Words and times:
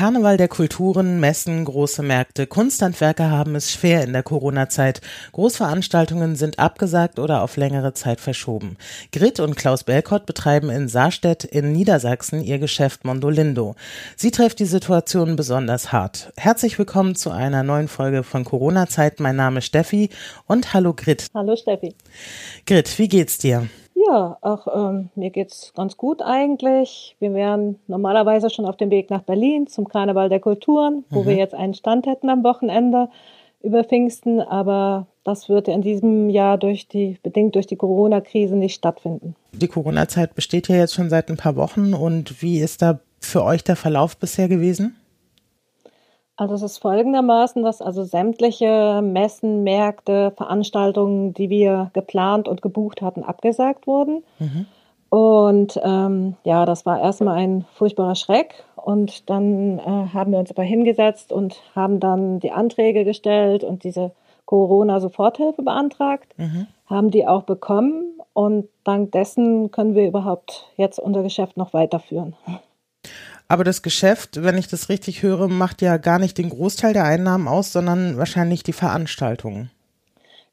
Karneval 0.00 0.38
der 0.38 0.48
Kulturen, 0.48 1.20
Messen, 1.20 1.62
große 1.66 2.02
Märkte, 2.02 2.46
Kunsthandwerker 2.46 3.30
haben 3.30 3.54
es 3.54 3.70
schwer 3.70 4.02
in 4.02 4.14
der 4.14 4.22
Corona-Zeit. 4.22 5.02
Großveranstaltungen 5.32 6.36
sind 6.36 6.58
abgesagt 6.58 7.18
oder 7.18 7.42
auf 7.42 7.58
längere 7.58 7.92
Zeit 7.92 8.18
verschoben. 8.18 8.78
Grit 9.12 9.40
und 9.40 9.56
Klaus 9.56 9.84
Belkott 9.84 10.24
betreiben 10.24 10.70
in 10.70 10.88
Saarstedt 10.88 11.44
in 11.44 11.72
Niedersachsen 11.72 12.42
ihr 12.42 12.58
Geschäft 12.58 13.04
Mondolindo. 13.04 13.74
Sie 14.16 14.30
trifft 14.30 14.60
die 14.60 14.64
Situation 14.64 15.36
besonders 15.36 15.92
hart. 15.92 16.32
Herzlich 16.38 16.78
willkommen 16.78 17.14
zu 17.14 17.30
einer 17.30 17.62
neuen 17.62 17.88
Folge 17.88 18.22
von 18.22 18.46
Corona-Zeit. 18.46 19.20
Mein 19.20 19.36
Name 19.36 19.58
ist 19.58 19.66
Steffi 19.66 20.08
und 20.46 20.72
hallo 20.72 20.94
Grit. 20.94 21.26
Hallo 21.34 21.56
Steffi. 21.56 21.94
Grit, 22.64 22.98
wie 22.98 23.08
geht's 23.08 23.36
dir? 23.36 23.68
Ja, 24.06 24.38
auch 24.40 24.66
ähm, 24.74 25.10
mir 25.14 25.30
geht's 25.30 25.72
ganz 25.74 25.96
gut 25.96 26.22
eigentlich. 26.22 27.16
Wir 27.18 27.34
wären 27.34 27.78
normalerweise 27.86 28.50
schon 28.50 28.66
auf 28.66 28.76
dem 28.76 28.90
Weg 28.90 29.10
nach 29.10 29.22
Berlin 29.22 29.66
zum 29.66 29.88
Karneval 29.88 30.28
der 30.28 30.40
Kulturen, 30.40 31.04
wo 31.10 31.22
mhm. 31.22 31.26
wir 31.26 31.36
jetzt 31.36 31.54
einen 31.54 31.74
Stand 31.74 32.06
hätten 32.06 32.28
am 32.28 32.44
Wochenende 32.44 33.08
über 33.62 33.84
Pfingsten, 33.84 34.40
aber 34.40 35.06
das 35.22 35.48
wird 35.48 35.68
in 35.68 35.82
diesem 35.82 36.30
Jahr 36.30 36.56
durch 36.56 36.88
die, 36.88 37.18
bedingt 37.22 37.54
durch 37.54 37.66
die 37.66 37.76
Corona-Krise 37.76 38.56
nicht 38.56 38.74
stattfinden. 38.74 39.34
Die 39.52 39.68
Corona-Zeit 39.68 40.34
besteht 40.34 40.68
ja 40.68 40.76
jetzt 40.76 40.94
schon 40.94 41.10
seit 41.10 41.28
ein 41.28 41.36
paar 41.36 41.56
Wochen 41.56 41.92
und 41.92 42.40
wie 42.40 42.58
ist 42.58 42.80
da 42.80 43.00
für 43.20 43.44
euch 43.44 43.62
der 43.62 43.76
Verlauf 43.76 44.16
bisher 44.16 44.48
gewesen? 44.48 44.96
Also 46.40 46.54
es 46.54 46.62
ist 46.62 46.78
folgendermaßen, 46.78 47.62
dass 47.62 47.82
also 47.82 48.02
sämtliche 48.02 49.02
Messen, 49.02 49.62
Märkte, 49.62 50.32
Veranstaltungen, 50.38 51.34
die 51.34 51.50
wir 51.50 51.90
geplant 51.92 52.48
und 52.48 52.62
gebucht 52.62 53.02
hatten, 53.02 53.22
abgesagt 53.22 53.86
wurden. 53.86 54.24
Mhm. 54.38 54.64
Und 55.10 55.78
ähm, 55.84 56.36
ja, 56.44 56.64
das 56.64 56.86
war 56.86 56.98
erstmal 56.98 57.36
ein 57.36 57.66
furchtbarer 57.74 58.14
Schreck. 58.14 58.64
Und 58.74 59.28
dann 59.28 59.80
äh, 59.80 59.82
haben 60.14 60.32
wir 60.32 60.38
uns 60.38 60.50
aber 60.50 60.62
hingesetzt 60.62 61.30
und 61.30 61.60
haben 61.74 62.00
dann 62.00 62.40
die 62.40 62.52
Anträge 62.52 63.04
gestellt 63.04 63.62
und 63.62 63.84
diese 63.84 64.12
Corona-Soforthilfe 64.46 65.60
beantragt, 65.60 66.32
mhm. 66.38 66.68
haben 66.86 67.10
die 67.10 67.26
auch 67.26 67.42
bekommen. 67.42 68.18
Und 68.32 68.66
dank 68.84 69.12
dessen 69.12 69.70
können 69.72 69.94
wir 69.94 70.08
überhaupt 70.08 70.72
jetzt 70.78 70.98
unser 70.98 71.22
Geschäft 71.22 71.58
noch 71.58 71.74
weiterführen. 71.74 72.34
Aber 73.50 73.64
das 73.64 73.82
Geschäft, 73.82 74.44
wenn 74.44 74.56
ich 74.56 74.68
das 74.68 74.88
richtig 74.88 75.24
höre, 75.24 75.48
macht 75.48 75.82
ja 75.82 75.96
gar 75.96 76.20
nicht 76.20 76.38
den 76.38 76.50
Großteil 76.50 76.92
der 76.92 77.02
Einnahmen 77.02 77.48
aus, 77.48 77.72
sondern 77.72 78.16
wahrscheinlich 78.16 78.62
die 78.62 78.72
Veranstaltungen. 78.72 79.72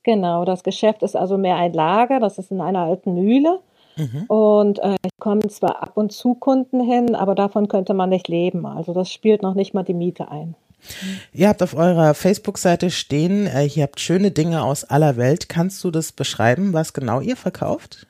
Genau, 0.01 0.45
das 0.45 0.63
Geschäft 0.63 1.03
ist 1.03 1.15
also 1.15 1.37
mehr 1.37 1.57
ein 1.57 1.73
Lager, 1.73 2.19
das 2.19 2.39
ist 2.39 2.49
in 2.49 2.59
einer 2.59 2.79
alten 2.79 3.13
Mühle. 3.13 3.59
Mhm. 3.97 4.23
Und 4.23 4.79
äh, 4.79 4.95
kommen 5.19 5.47
zwar 5.47 5.83
ab 5.83 5.91
und 5.93 6.11
zu 6.11 6.33
Kunden 6.33 6.81
hin, 6.81 7.13
aber 7.13 7.35
davon 7.35 7.67
könnte 7.67 7.93
man 7.93 8.09
nicht 8.09 8.29
leben. 8.29 8.65
Also 8.65 8.95
das 8.95 9.11
spielt 9.11 9.43
noch 9.43 9.53
nicht 9.53 9.75
mal 9.75 9.83
die 9.83 9.93
Miete 9.93 10.31
ein. 10.31 10.55
Ihr 11.33 11.49
habt 11.49 11.61
auf 11.61 11.75
eurer 11.75 12.15
Facebook-Seite 12.15 12.89
stehen, 12.89 13.45
äh, 13.45 13.65
ihr 13.65 13.83
habt 13.83 13.99
schöne 13.99 14.31
Dinge 14.31 14.63
aus 14.63 14.83
aller 14.85 15.17
Welt. 15.17 15.49
Kannst 15.49 15.83
du 15.83 15.91
das 15.91 16.11
beschreiben, 16.11 16.73
was 16.73 16.93
genau 16.93 17.21
ihr 17.21 17.37
verkauft? 17.37 18.07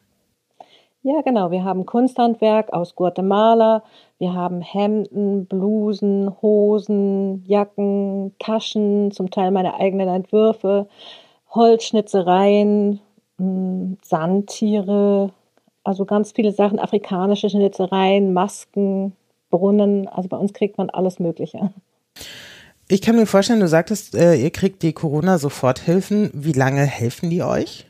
Ja, 1.08 1.22
genau. 1.22 1.52
Wir 1.52 1.64
haben 1.64 1.86
Kunsthandwerk 1.86 2.74
aus 2.74 2.96
Guatemala. 2.96 3.84
Wir 4.20 4.34
haben 4.34 4.62
Hemden, 4.62 5.46
Blusen, 5.46 6.36
Hosen, 6.42 7.44
Jacken, 7.46 8.34
Taschen, 8.40 9.12
zum 9.12 9.30
Teil 9.30 9.52
meine 9.52 9.76
eigenen 9.76 10.10
Entwürfe, 10.10 10.88
Holzschnitzereien, 11.52 13.00
hm, 13.38 13.98
Sandtiere, 14.04 15.32
also 15.84 16.06
ganz 16.06 16.32
viele 16.32 16.52
Sachen, 16.52 16.80
afrikanische 16.80 17.50
Schnitzereien, 17.50 18.34
Masken, 18.34 19.14
Brunnen. 19.50 20.08
Also 20.08 20.28
bei 20.30 20.38
uns 20.38 20.54
kriegt 20.54 20.78
man 20.78 20.90
alles 20.90 21.20
Mögliche. 21.20 21.72
Ich 22.90 23.02
kann 23.02 23.16
mir 23.16 23.26
vorstellen, 23.26 23.60
du 23.60 23.68
sagtest, 23.68 24.16
äh, 24.16 24.36
ihr 24.36 24.50
kriegt 24.50 24.82
die 24.82 24.94
Corona-Soforthilfen. 24.94 26.32
Wie 26.34 26.54
lange 26.54 26.82
helfen 26.82 27.30
die 27.30 27.44
euch? 27.44 27.86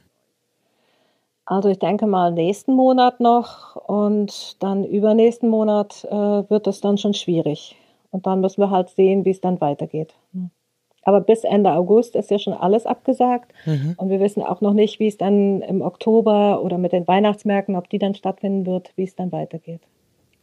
Also 1.50 1.70
ich 1.70 1.80
denke 1.80 2.08
mal 2.08 2.34
nächsten 2.34 2.74
Monat 2.74 3.22
noch 3.22 3.78
und 3.78 4.62
dann 4.62 4.84
übernächsten 4.84 5.50
Monat 5.50 6.04
äh, 6.04 6.12
wird 6.50 6.68
es 6.68 6.82
dann 6.82 6.98
schon 6.98 7.14
schwierig. 7.14 7.78
Und 8.12 8.28
dann 8.28 8.42
müssen 8.42 8.62
wir 8.62 8.70
halt 8.70 8.90
sehen, 8.90 9.24
wie 9.24 9.32
es 9.32 9.40
dann 9.40 9.62
weitergeht. 9.62 10.14
Aber 11.04 11.22
bis 11.22 11.46
Ende 11.46 11.72
August 11.72 12.18
ist 12.18 12.32
ja 12.32 12.38
schon 12.38 12.52
alles 12.52 12.86
abgesagt. 12.86 13.54
Mhm. 13.66 13.94
Und 13.96 14.10
wir 14.10 14.20
wissen 14.20 14.44
auch 14.44 14.60
noch 14.60 14.74
nicht, 14.74 15.00
wie 15.00 15.08
es 15.08 15.18
dann 15.18 15.62
im 15.62 15.82
Oktober 15.82 16.62
oder 16.62 16.78
mit 16.78 16.92
den 16.92 17.08
Weihnachtsmärkten, 17.08 17.78
ob 17.78 17.90
die 17.90 17.98
dann 17.98 18.14
stattfinden 18.14 18.66
wird, 18.66 18.92
wie 18.98 19.06
es 19.06 19.16
dann 19.16 19.32
weitergeht. 19.32 19.80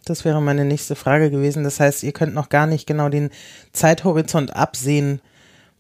Das 0.07 0.25
wäre 0.25 0.41
meine 0.41 0.65
nächste 0.65 0.95
Frage 0.95 1.31
gewesen. 1.31 1.65
Das 1.65 1.81
heißt, 1.81 2.03
ihr 2.03 2.13
könnt 2.13 2.35
noch 2.35 2.49
gar 2.49 2.67
nicht 2.67 2.87
genau 2.87 3.11
den 3.11 3.29
Zeithorizont 3.73 4.57
absehen, 4.57 5.21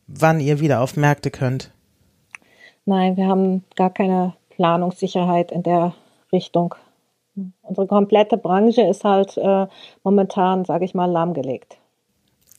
wann 0.07 0.39
ihr 0.39 0.61
wieder 0.61 0.83
auf 0.83 0.99
Märkte 0.99 1.31
könnt. 1.31 1.71
Nein, 2.85 3.17
wir 3.17 3.27
haben 3.27 3.65
gar 3.77 3.89
keine 3.89 4.35
Planungssicherheit 4.57 5.53
in 5.53 5.63
der 5.63 5.95
Richtung. 6.33 6.75
Unsere 7.63 7.87
komplette 7.87 8.37
Branche 8.37 8.83
ist 8.83 9.05
halt 9.05 9.37
äh, 9.37 9.67
momentan, 10.05 10.65
sage 10.65 10.85
ich 10.85 10.95
mal, 10.95 11.11
lahmgelegt. 11.11 11.79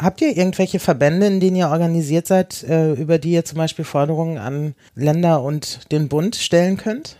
Habt 0.01 0.21
ihr 0.21 0.35
irgendwelche 0.35 0.79
Verbände, 0.79 1.27
in 1.27 1.39
denen 1.39 1.55
ihr 1.55 1.69
organisiert 1.69 2.27
seid, 2.27 2.63
äh, 2.63 2.91
über 2.93 3.17
die 3.17 3.31
ihr 3.31 3.45
zum 3.45 3.57
Beispiel 3.57 3.85
Forderungen 3.85 4.37
an 4.37 4.75
Länder 4.93 5.41
und 5.41 5.89
den 5.93 6.09
Bund 6.09 6.35
stellen 6.35 6.75
könnt? 6.75 7.17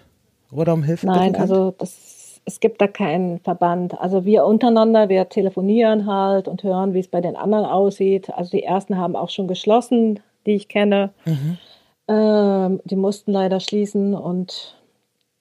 Oder 0.51 0.73
um 0.73 0.83
Hilfe 0.83 1.05
Nein, 1.05 1.31
bitten 1.31 1.33
könnt? 1.33 1.51
also 1.51 1.73
das, 1.77 2.41
es 2.43 2.59
gibt 2.59 2.81
da 2.81 2.87
keinen 2.87 3.39
Verband. 3.39 3.97
Also 3.99 4.25
wir 4.25 4.43
untereinander, 4.45 5.07
wir 5.07 5.29
telefonieren 5.29 6.05
halt 6.05 6.49
und 6.49 6.63
hören, 6.63 6.93
wie 6.93 6.99
es 6.99 7.07
bei 7.07 7.21
den 7.21 7.37
anderen 7.37 7.65
aussieht. 7.65 8.29
Also 8.33 8.51
die 8.51 8.63
ersten 8.63 8.97
haben 8.97 9.15
auch 9.15 9.29
schon 9.29 9.47
geschlossen, 9.47 10.19
die 10.45 10.55
ich 10.55 10.67
kenne. 10.67 11.11
Mhm. 11.23 11.57
Ähm, 12.07 12.81
die 12.85 12.95
mussten 12.95 13.31
leider 13.31 13.59
schließen 13.59 14.13
und 14.13 14.77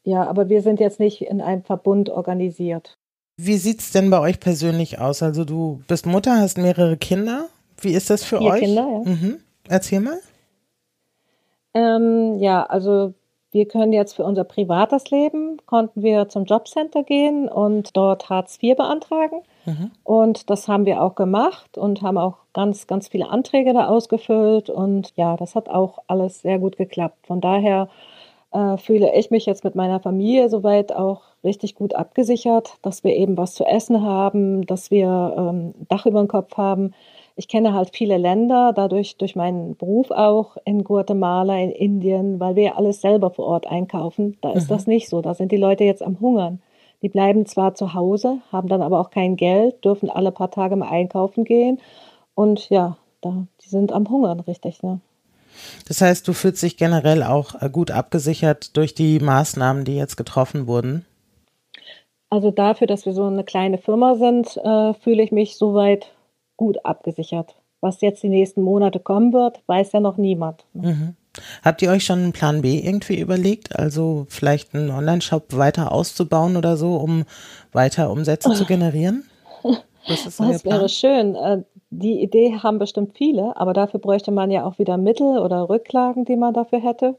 ja, 0.02 0.26
aber 0.26 0.48
wir 0.48 0.62
sind 0.62 0.80
jetzt 0.80 1.00
nicht 1.00 1.22
in 1.22 1.40
einem 1.40 1.62
Verbund 1.62 2.10
organisiert. 2.10 2.96
Wie 3.36 3.56
sieht 3.56 3.80
es 3.80 3.90
denn 3.90 4.10
bei 4.10 4.20
euch 4.20 4.38
persönlich 4.38 5.00
aus? 5.00 5.22
Also 5.22 5.44
du 5.44 5.82
bist 5.88 6.06
Mutter, 6.06 6.36
hast 6.38 6.58
mehrere 6.58 6.96
Kinder. 6.96 7.48
Wie 7.80 7.92
ist 7.92 8.10
das 8.10 8.22
für 8.22 8.38
Vier 8.38 8.50
euch? 8.52 8.60
Kinder, 8.60 8.88
ja. 9.04 9.10
Mhm. 9.10 9.38
Erzähl 9.68 10.00
mal. 10.00 10.18
Ähm, 11.74 12.38
ja, 12.38 12.64
also 12.64 13.14
wir 13.50 13.66
können 13.66 13.92
jetzt 13.92 14.14
für 14.14 14.24
unser 14.24 14.44
privates 14.44 15.10
Leben, 15.10 15.58
konnten 15.66 16.02
wir 16.02 16.28
zum 16.28 16.44
Jobcenter 16.44 17.02
gehen 17.02 17.48
und 17.48 17.96
dort 17.96 18.28
Hartz 18.28 18.58
IV 18.62 18.76
beantragen. 18.76 19.42
Mhm. 19.66 19.90
Und 20.02 20.50
das 20.50 20.68
haben 20.68 20.86
wir 20.86 21.02
auch 21.02 21.14
gemacht 21.14 21.78
und 21.78 22.02
haben 22.02 22.18
auch 22.18 22.36
ganz, 22.52 22.86
ganz 22.86 23.08
viele 23.08 23.30
Anträge 23.30 23.72
da 23.72 23.88
ausgefüllt. 23.88 24.70
Und 24.70 25.12
ja, 25.16 25.36
das 25.36 25.54
hat 25.54 25.68
auch 25.68 25.98
alles 26.06 26.40
sehr 26.42 26.58
gut 26.58 26.76
geklappt. 26.76 27.26
Von 27.26 27.40
daher 27.40 27.88
äh, 28.52 28.76
fühle 28.76 29.14
ich 29.14 29.30
mich 29.30 29.46
jetzt 29.46 29.64
mit 29.64 29.74
meiner 29.74 30.00
Familie 30.00 30.48
soweit 30.48 30.94
auch 30.94 31.22
richtig 31.42 31.74
gut 31.74 31.94
abgesichert, 31.94 32.74
dass 32.82 33.04
wir 33.04 33.14
eben 33.14 33.36
was 33.36 33.54
zu 33.54 33.64
essen 33.64 34.02
haben, 34.02 34.66
dass 34.66 34.90
wir 34.90 35.34
ähm, 35.36 35.74
Dach 35.88 36.06
über 36.06 36.20
dem 36.20 36.28
Kopf 36.28 36.56
haben. 36.56 36.94
Ich 37.36 37.48
kenne 37.48 37.74
halt 37.74 37.90
viele 37.92 38.16
Länder, 38.16 38.72
dadurch 38.72 39.16
durch 39.16 39.34
meinen 39.34 39.76
Beruf 39.76 40.12
auch 40.12 40.56
in 40.64 40.84
Guatemala, 40.84 41.58
in 41.58 41.72
Indien, 41.72 42.38
weil 42.38 42.54
wir 42.54 42.78
alles 42.78 43.00
selber 43.00 43.30
vor 43.30 43.46
Ort 43.46 43.66
einkaufen. 43.66 44.38
Da 44.40 44.52
ist 44.52 44.70
mhm. 44.70 44.74
das 44.74 44.86
nicht 44.86 45.08
so. 45.08 45.20
Da 45.20 45.34
sind 45.34 45.50
die 45.50 45.56
Leute 45.56 45.84
jetzt 45.84 46.02
am 46.02 46.20
Hungern. 46.20 46.62
Die 47.04 47.10
bleiben 47.10 47.44
zwar 47.44 47.74
zu 47.74 47.92
Hause, 47.92 48.38
haben 48.50 48.66
dann 48.66 48.80
aber 48.80 48.98
auch 48.98 49.10
kein 49.10 49.36
Geld, 49.36 49.84
dürfen 49.84 50.08
alle 50.08 50.32
paar 50.32 50.50
Tage 50.50 50.74
mal 50.74 50.88
einkaufen 50.88 51.44
gehen. 51.44 51.78
Und 52.34 52.70
ja, 52.70 52.96
da, 53.20 53.46
die 53.62 53.68
sind 53.68 53.92
am 53.92 54.08
Hungern, 54.08 54.40
richtig. 54.40 54.82
Ne? 54.82 55.00
Das 55.86 56.00
heißt, 56.00 56.26
du 56.26 56.32
fühlst 56.32 56.62
dich 56.62 56.78
generell 56.78 57.22
auch 57.22 57.60
äh, 57.60 57.68
gut 57.68 57.90
abgesichert 57.90 58.74
durch 58.78 58.94
die 58.94 59.18
Maßnahmen, 59.18 59.84
die 59.84 59.96
jetzt 59.96 60.16
getroffen 60.16 60.66
wurden? 60.66 61.04
Also 62.30 62.50
dafür, 62.50 62.86
dass 62.86 63.04
wir 63.04 63.12
so 63.12 63.24
eine 63.24 63.44
kleine 63.44 63.76
Firma 63.76 64.14
sind, 64.14 64.56
äh, 64.56 64.94
fühle 64.94 65.22
ich 65.22 65.30
mich 65.30 65.56
soweit 65.56 66.10
gut 66.56 66.86
abgesichert. 66.86 67.54
Was 67.82 68.00
jetzt 68.00 68.22
die 68.22 68.30
nächsten 68.30 68.62
Monate 68.62 68.98
kommen 68.98 69.34
wird, 69.34 69.60
weiß 69.66 69.92
ja 69.92 70.00
noch 70.00 70.16
niemand. 70.16 70.64
Ne? 70.72 70.92
Mhm. 70.92 71.16
Habt 71.64 71.82
ihr 71.82 71.90
euch 71.90 72.04
schon 72.04 72.20
einen 72.20 72.32
Plan 72.32 72.62
B 72.62 72.78
irgendwie 72.78 73.18
überlegt? 73.18 73.78
Also 73.78 74.26
vielleicht 74.28 74.74
einen 74.74 74.90
Online-Shop 74.90 75.56
weiter 75.56 75.92
auszubauen 75.92 76.56
oder 76.56 76.76
so, 76.76 76.96
um 76.96 77.24
weiter 77.72 78.10
Umsätze 78.10 78.52
zu 78.52 78.64
generieren? 78.66 79.24
Das, 80.06 80.26
ist 80.26 80.40
das 80.40 80.64
wäre 80.64 80.88
schön. 80.88 81.34
Äh, 81.34 81.62
die 81.90 82.20
Idee 82.20 82.58
haben 82.62 82.78
bestimmt 82.78 83.16
viele, 83.16 83.56
aber 83.56 83.72
dafür 83.72 84.00
bräuchte 84.00 84.30
man 84.30 84.50
ja 84.50 84.64
auch 84.64 84.78
wieder 84.78 84.96
Mittel 84.96 85.38
oder 85.38 85.68
Rücklagen, 85.68 86.24
die 86.24 86.36
man 86.36 86.54
dafür 86.54 86.80
hätte. 86.80 87.16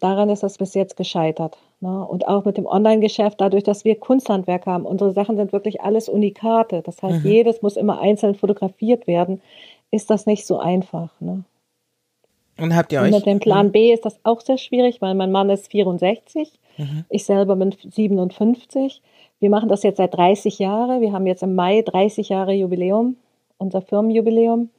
Daran 0.00 0.28
ist 0.30 0.42
das 0.42 0.58
bis 0.58 0.74
jetzt 0.74 0.96
gescheitert. 0.96 1.58
Ne? 1.80 2.04
Und 2.04 2.26
auch 2.26 2.44
mit 2.44 2.56
dem 2.56 2.66
Online-Geschäft, 2.66 3.40
dadurch, 3.40 3.62
dass 3.62 3.84
wir 3.84 3.98
Kunsthandwerk 3.98 4.66
haben, 4.66 4.84
unsere 4.84 5.12
Sachen 5.12 5.36
sind 5.36 5.52
wirklich 5.52 5.80
alles 5.80 6.08
Unikate. 6.08 6.82
Das 6.82 7.02
heißt, 7.02 7.24
mhm. 7.24 7.30
jedes 7.30 7.62
muss 7.62 7.76
immer 7.76 8.00
einzeln 8.00 8.34
fotografiert 8.34 9.06
werden, 9.06 9.40
ist 9.90 10.10
das 10.10 10.26
nicht 10.26 10.46
so 10.46 10.58
einfach. 10.58 11.10
Ne? 11.20 11.44
Und 12.58 12.76
habt 12.76 12.92
ihr 12.92 13.00
euch? 13.00 13.10
Mit 13.10 13.26
dem 13.26 13.40
Plan. 13.40 13.72
B 13.72 13.92
ist 13.92 14.04
das 14.04 14.18
auch 14.24 14.40
sehr 14.40 14.58
schwierig, 14.58 15.00
weil 15.00 15.14
mein 15.14 15.32
Mann 15.32 15.50
ist 15.50 15.70
64, 15.70 16.52
mhm. 16.78 17.04
ich 17.08 17.24
selber 17.24 17.56
bin 17.56 17.74
57. 17.90 19.02
Wir 19.40 19.50
machen 19.50 19.68
das 19.68 19.82
jetzt 19.82 19.96
seit 19.96 20.14
30 20.14 20.58
Jahren. 20.58 21.00
Wir 21.00 21.12
haben 21.12 21.26
jetzt 21.26 21.42
im 21.42 21.54
Mai 21.54 21.82
30 21.82 22.28
Jahre 22.28 22.52
Jubiläum, 22.52 23.16
unser 23.58 23.82
Firmenjubiläum. 23.82 24.70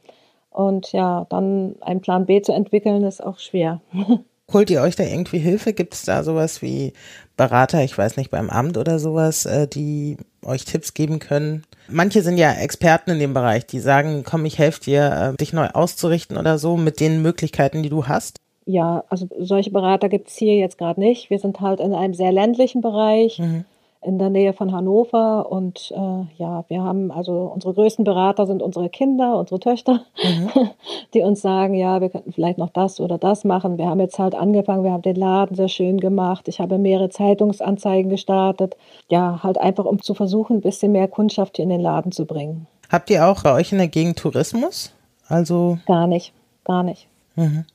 Und 0.49 0.91
ja, 0.91 1.25
dann 1.29 1.75
einen 1.81 2.01
Plan 2.01 2.25
B 2.25 2.41
zu 2.41 2.53
entwickeln, 2.53 3.03
ist 3.03 3.23
auch 3.23 3.39
schwer. 3.39 3.81
Holt 4.51 4.69
ihr 4.69 4.81
euch 4.81 4.95
da 4.95 5.03
irgendwie 5.03 5.39
Hilfe? 5.39 5.73
Gibt 5.73 5.93
es 5.93 6.03
da 6.03 6.23
sowas 6.23 6.61
wie 6.61 6.93
Berater, 7.37 7.83
ich 7.83 7.97
weiß 7.97 8.17
nicht, 8.17 8.29
beim 8.29 8.49
Amt 8.49 8.77
oder 8.77 8.99
sowas, 8.99 9.45
äh, 9.45 9.67
die 9.67 10.17
euch 10.43 10.65
Tipps 10.65 10.93
geben 10.93 11.19
können? 11.19 11.63
Manche 11.87 12.21
sind 12.21 12.37
ja 12.37 12.51
Experten 12.51 13.11
in 13.11 13.19
dem 13.19 13.33
Bereich, 13.33 13.65
die 13.65 13.79
sagen, 13.79 14.23
komm, 14.25 14.45
ich 14.45 14.59
helfe 14.59 14.81
dir, 14.81 15.33
äh, 15.33 15.37
dich 15.37 15.53
neu 15.53 15.67
auszurichten 15.67 16.37
oder 16.37 16.57
so 16.57 16.77
mit 16.77 16.99
den 16.99 17.21
Möglichkeiten, 17.21 17.83
die 17.83 17.89
du 17.89 18.07
hast. 18.07 18.37
Ja, 18.65 19.03
also 19.09 19.27
solche 19.39 19.71
Berater 19.71 20.09
gibt 20.09 20.29
es 20.29 20.35
hier 20.35 20.55
jetzt 20.55 20.77
gerade 20.77 20.99
nicht. 20.99 21.29
Wir 21.29 21.39
sind 21.39 21.59
halt 21.59 21.79
in 21.79 21.93
einem 21.93 22.13
sehr 22.13 22.31
ländlichen 22.31 22.81
Bereich. 22.81 23.39
Mhm 23.39 23.65
in 24.03 24.19
der 24.19 24.29
Nähe 24.29 24.53
von 24.53 24.71
Hannover. 24.71 25.51
Und 25.51 25.91
äh, 25.95 26.25
ja, 26.37 26.65
wir 26.67 26.83
haben 26.83 27.11
also 27.11 27.51
unsere 27.53 27.73
größten 27.73 28.03
Berater 28.03 28.45
sind 28.45 28.61
unsere 28.61 28.89
Kinder, 28.89 29.37
unsere 29.37 29.59
Töchter, 29.59 30.01
mhm. 30.23 30.49
die 31.13 31.21
uns 31.21 31.41
sagen, 31.41 31.73
ja, 31.73 32.01
wir 32.01 32.09
könnten 32.09 32.31
vielleicht 32.31 32.57
noch 32.57 32.69
das 32.69 32.99
oder 32.99 33.17
das 33.17 33.43
machen. 33.43 33.77
Wir 33.77 33.87
haben 33.87 33.99
jetzt 33.99 34.19
halt 34.19 34.35
angefangen, 34.35 34.83
wir 34.83 34.91
haben 34.91 35.01
den 35.01 35.15
Laden 35.15 35.55
sehr 35.55 35.69
schön 35.69 35.99
gemacht. 35.99 36.47
Ich 36.47 36.59
habe 36.59 36.77
mehrere 36.77 37.09
Zeitungsanzeigen 37.09 38.09
gestartet. 38.09 38.75
Ja, 39.09 39.41
halt 39.43 39.57
einfach, 39.57 39.85
um 39.85 40.01
zu 40.01 40.13
versuchen, 40.13 40.57
ein 40.57 40.61
bisschen 40.61 40.91
mehr 40.91 41.07
Kundschaft 41.07 41.57
hier 41.57 41.63
in 41.63 41.69
den 41.69 41.81
Laden 41.81 42.11
zu 42.11 42.25
bringen. 42.25 42.67
Habt 42.89 43.09
ihr 43.09 43.27
auch 43.27 43.43
bei 43.43 43.53
euch 43.53 43.71
in 43.71 43.79
der 43.79 43.87
Gegend 43.87 44.19
Tourismus? 44.19 44.93
Also 45.27 45.79
gar 45.85 46.07
nicht, 46.07 46.33
gar 46.63 46.83
nicht. 46.83 47.07
Mhm. 47.35 47.65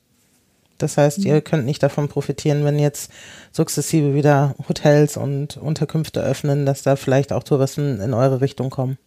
Das 0.79 0.97
heißt, 0.97 1.19
ihr 1.25 1.35
mhm. 1.35 1.43
könnt 1.43 1.65
nicht 1.65 1.83
davon 1.83 2.07
profitieren, 2.07 2.65
wenn 2.65 2.79
jetzt 2.79 3.11
sukzessive 3.51 4.15
wieder 4.15 4.55
Hotels 4.67 5.17
und 5.17 5.57
Unterkünfte 5.57 6.21
öffnen, 6.21 6.65
dass 6.65 6.83
da 6.83 6.95
vielleicht 6.95 7.31
auch 7.31 7.43
Touristen 7.43 8.01
in 8.01 8.13
eure 8.13 8.41
Richtung 8.41 8.69
kommen. 8.69 8.97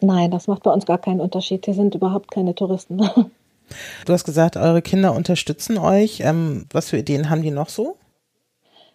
Nein, 0.00 0.30
das 0.30 0.46
macht 0.46 0.62
bei 0.64 0.72
uns 0.72 0.84
gar 0.84 0.98
keinen 0.98 1.20
Unterschied. 1.20 1.64
Hier 1.64 1.74
sind 1.74 1.94
überhaupt 1.94 2.30
keine 2.30 2.54
Touristen. 2.54 3.00
Du 4.04 4.12
hast 4.12 4.22
gesagt, 4.22 4.56
eure 4.56 4.80
Kinder 4.80 5.12
unterstützen 5.12 5.76
euch. 5.76 6.20
Ähm, 6.20 6.66
was 6.72 6.90
für 6.90 6.98
Ideen 6.98 7.30
haben 7.30 7.42
die 7.42 7.50
noch 7.50 7.68
so? 7.68 7.96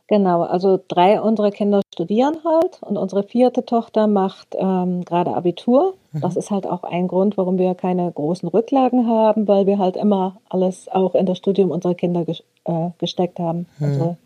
Genau, 0.07 0.43
also 0.43 0.79
drei 0.87 1.21
unserer 1.21 1.51
Kinder 1.51 1.81
studieren 1.93 2.37
halt 2.45 2.81
und 2.81 2.97
unsere 2.97 3.23
vierte 3.23 3.65
Tochter 3.65 4.07
macht 4.07 4.55
ähm, 4.57 5.03
gerade 5.03 5.35
Abitur. 5.35 5.95
Mhm. 6.11 6.21
Das 6.21 6.35
ist 6.35 6.49
halt 6.49 6.65
auch 6.65 6.83
ein 6.83 7.07
Grund, 7.07 7.37
warum 7.37 7.57
wir 7.57 7.75
keine 7.75 8.11
großen 8.11 8.47
Rücklagen 8.47 9.07
haben, 9.07 9.47
weil 9.47 9.65
wir 9.65 9.77
halt 9.77 9.97
immer 9.97 10.37
alles 10.49 10.87
auch 10.87 11.15
in 11.15 11.25
das 11.25 11.37
Studium 11.37 11.71
unserer 11.71 11.95
Kinder 11.95 12.23
ges 12.25 12.43
äh, 12.63 12.89
gesteckt 12.97 13.39
haben. 13.39 13.67
Mhm. 13.79 13.85
Unsere 13.85 14.17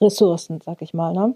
Ressourcen, 0.00 0.60
sag 0.64 0.82
ich 0.82 0.92
mal. 0.92 1.12
Ne? 1.14 1.34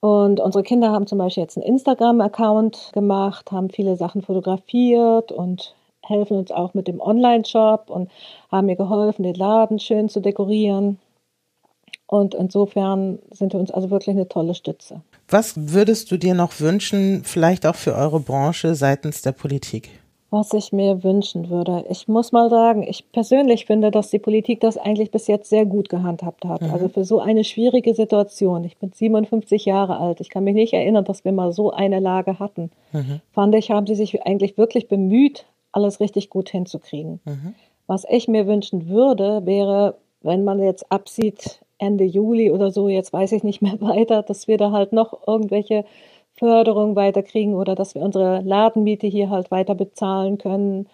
Und 0.00 0.38
unsere 0.38 0.62
Kinder 0.62 0.90
haben 0.90 1.06
zum 1.06 1.16
Beispiel 1.16 1.44
jetzt 1.44 1.56
einen 1.56 1.66
Instagram-Account 1.66 2.90
gemacht, 2.92 3.50
haben 3.52 3.70
viele 3.70 3.96
Sachen 3.96 4.20
fotografiert 4.20 5.32
und 5.32 5.74
helfen 6.02 6.36
uns 6.36 6.50
auch 6.50 6.74
mit 6.74 6.88
dem 6.88 7.00
Online-Shop 7.00 7.88
und 7.88 8.10
haben 8.52 8.66
mir 8.66 8.76
geholfen, 8.76 9.22
den 9.22 9.34
Laden 9.34 9.78
schön 9.78 10.10
zu 10.10 10.20
dekorieren. 10.20 10.98
Und 12.06 12.34
insofern 12.34 13.18
sind 13.30 13.52
wir 13.52 13.60
uns 13.60 13.70
also 13.70 13.90
wirklich 13.90 14.14
eine 14.14 14.28
tolle 14.28 14.54
Stütze. 14.54 15.00
Was 15.28 15.54
würdest 15.56 16.10
du 16.10 16.16
dir 16.16 16.34
noch 16.34 16.60
wünschen, 16.60 17.22
vielleicht 17.24 17.66
auch 17.66 17.74
für 17.74 17.94
eure 17.94 18.20
Branche 18.20 18.74
seitens 18.74 19.22
der 19.22 19.32
Politik? 19.32 19.90
Was 20.30 20.52
ich 20.52 20.72
mir 20.72 21.04
wünschen 21.04 21.48
würde. 21.48 21.84
Ich 21.88 22.08
muss 22.08 22.32
mal 22.32 22.50
sagen, 22.50 22.82
ich 22.82 23.10
persönlich 23.12 23.66
finde, 23.66 23.92
dass 23.92 24.10
die 24.10 24.18
Politik 24.18 24.60
das 24.60 24.76
eigentlich 24.76 25.12
bis 25.12 25.28
jetzt 25.28 25.48
sehr 25.48 25.64
gut 25.64 25.88
gehandhabt 25.88 26.44
hat. 26.44 26.60
Mhm. 26.60 26.72
Also 26.72 26.88
für 26.88 27.04
so 27.04 27.20
eine 27.20 27.44
schwierige 27.44 27.94
Situation. 27.94 28.64
Ich 28.64 28.76
bin 28.76 28.90
57 28.92 29.64
Jahre 29.64 29.98
alt. 29.98 30.20
Ich 30.20 30.30
kann 30.30 30.42
mich 30.42 30.54
nicht 30.54 30.72
erinnern, 30.72 31.04
dass 31.04 31.24
wir 31.24 31.30
mal 31.30 31.52
so 31.52 31.70
eine 31.70 32.00
Lage 32.00 32.40
hatten. 32.40 32.72
Mhm. 32.92 33.20
Fand 33.32 33.54
ich, 33.54 33.70
haben 33.70 33.86
sie 33.86 33.94
sich 33.94 34.26
eigentlich 34.26 34.58
wirklich 34.58 34.88
bemüht, 34.88 35.46
alles 35.70 36.00
richtig 36.00 36.30
gut 36.30 36.50
hinzukriegen. 36.50 37.20
Mhm. 37.24 37.54
Was 37.86 38.04
ich 38.08 38.26
mir 38.26 38.46
wünschen 38.46 38.88
würde, 38.88 39.46
wäre, 39.46 39.94
wenn 40.20 40.42
man 40.42 40.60
jetzt 40.60 40.90
absieht, 40.90 41.60
Ende 41.78 42.04
Juli 42.04 42.50
oder 42.50 42.70
so, 42.70 42.88
jetzt 42.88 43.12
weiß 43.12 43.32
ich 43.32 43.44
nicht 43.44 43.62
mehr 43.62 43.76
weiter, 43.80 44.22
dass 44.22 44.48
wir 44.48 44.58
da 44.58 44.70
halt 44.72 44.92
noch 44.92 45.26
irgendwelche 45.26 45.84
Förderungen 46.34 46.96
weiterkriegen 46.96 47.54
oder 47.54 47.74
dass 47.74 47.94
wir 47.94 48.02
unsere 48.02 48.40
Ladenmiete 48.42 49.06
hier 49.06 49.30
halt 49.30 49.50
weiter 49.50 49.74
bezahlen 49.74 50.38
können. 50.38 50.88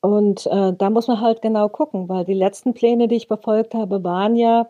Und 0.00 0.46
äh, 0.46 0.72
da 0.74 0.90
muss 0.90 1.08
man 1.08 1.20
halt 1.20 1.42
genau 1.42 1.68
gucken, 1.68 2.08
weil 2.08 2.24
die 2.24 2.34
letzten 2.34 2.74
Pläne, 2.74 3.08
die 3.08 3.16
ich 3.16 3.26
verfolgt 3.26 3.74
habe, 3.74 4.04
waren 4.04 4.36
ja, 4.36 4.68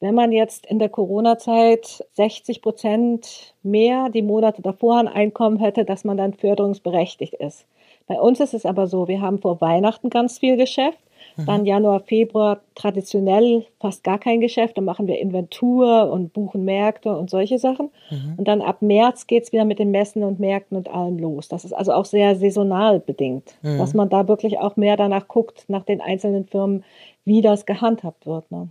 wenn 0.00 0.14
man 0.14 0.32
jetzt 0.32 0.66
in 0.66 0.78
der 0.78 0.88
Corona-Zeit 0.88 2.04
60 2.12 2.62
Prozent 2.62 3.54
mehr 3.62 4.08
die 4.10 4.22
Monate 4.22 4.62
davor 4.62 4.98
an 4.98 5.08
Einkommen 5.08 5.58
hätte, 5.58 5.84
dass 5.84 6.04
man 6.04 6.16
dann 6.16 6.34
förderungsberechtigt 6.34 7.34
ist. 7.34 7.66
Bei 8.06 8.20
uns 8.20 8.40
ist 8.40 8.54
es 8.54 8.64
aber 8.64 8.86
so, 8.86 9.08
wir 9.08 9.20
haben 9.20 9.38
vor 9.38 9.60
Weihnachten 9.60 10.10
ganz 10.10 10.38
viel 10.38 10.56
Geschäft. 10.56 10.98
Dann 11.46 11.66
Januar, 11.66 12.00
Februar 12.00 12.60
traditionell 12.74 13.64
fast 13.80 14.02
gar 14.04 14.18
kein 14.18 14.40
Geschäft. 14.40 14.76
Dann 14.76 14.84
machen 14.84 15.06
wir 15.06 15.20
Inventur 15.20 16.10
und 16.10 16.32
buchen 16.32 16.64
Märkte 16.64 17.16
und 17.16 17.30
solche 17.30 17.58
Sachen. 17.58 17.90
Mhm. 18.10 18.34
Und 18.36 18.48
dann 18.48 18.60
ab 18.60 18.82
März 18.82 19.26
geht 19.26 19.44
es 19.44 19.52
wieder 19.52 19.64
mit 19.64 19.78
den 19.78 19.90
Messen 19.90 20.22
und 20.24 20.40
Märkten 20.40 20.76
und 20.76 20.88
allem 20.88 21.18
los. 21.18 21.48
Das 21.48 21.64
ist 21.64 21.72
also 21.72 21.92
auch 21.92 22.04
sehr 22.04 22.36
saisonal 22.36 23.00
bedingt, 23.00 23.54
mhm. 23.62 23.78
dass 23.78 23.94
man 23.94 24.08
da 24.08 24.26
wirklich 24.26 24.58
auch 24.58 24.76
mehr 24.76 24.96
danach 24.96 25.28
guckt, 25.28 25.64
nach 25.68 25.84
den 25.84 26.00
einzelnen 26.00 26.44
Firmen, 26.44 26.84
wie 27.24 27.40
das 27.40 27.66
gehandhabt 27.66 28.26
wird. 28.26 28.50
Ne? 28.50 28.68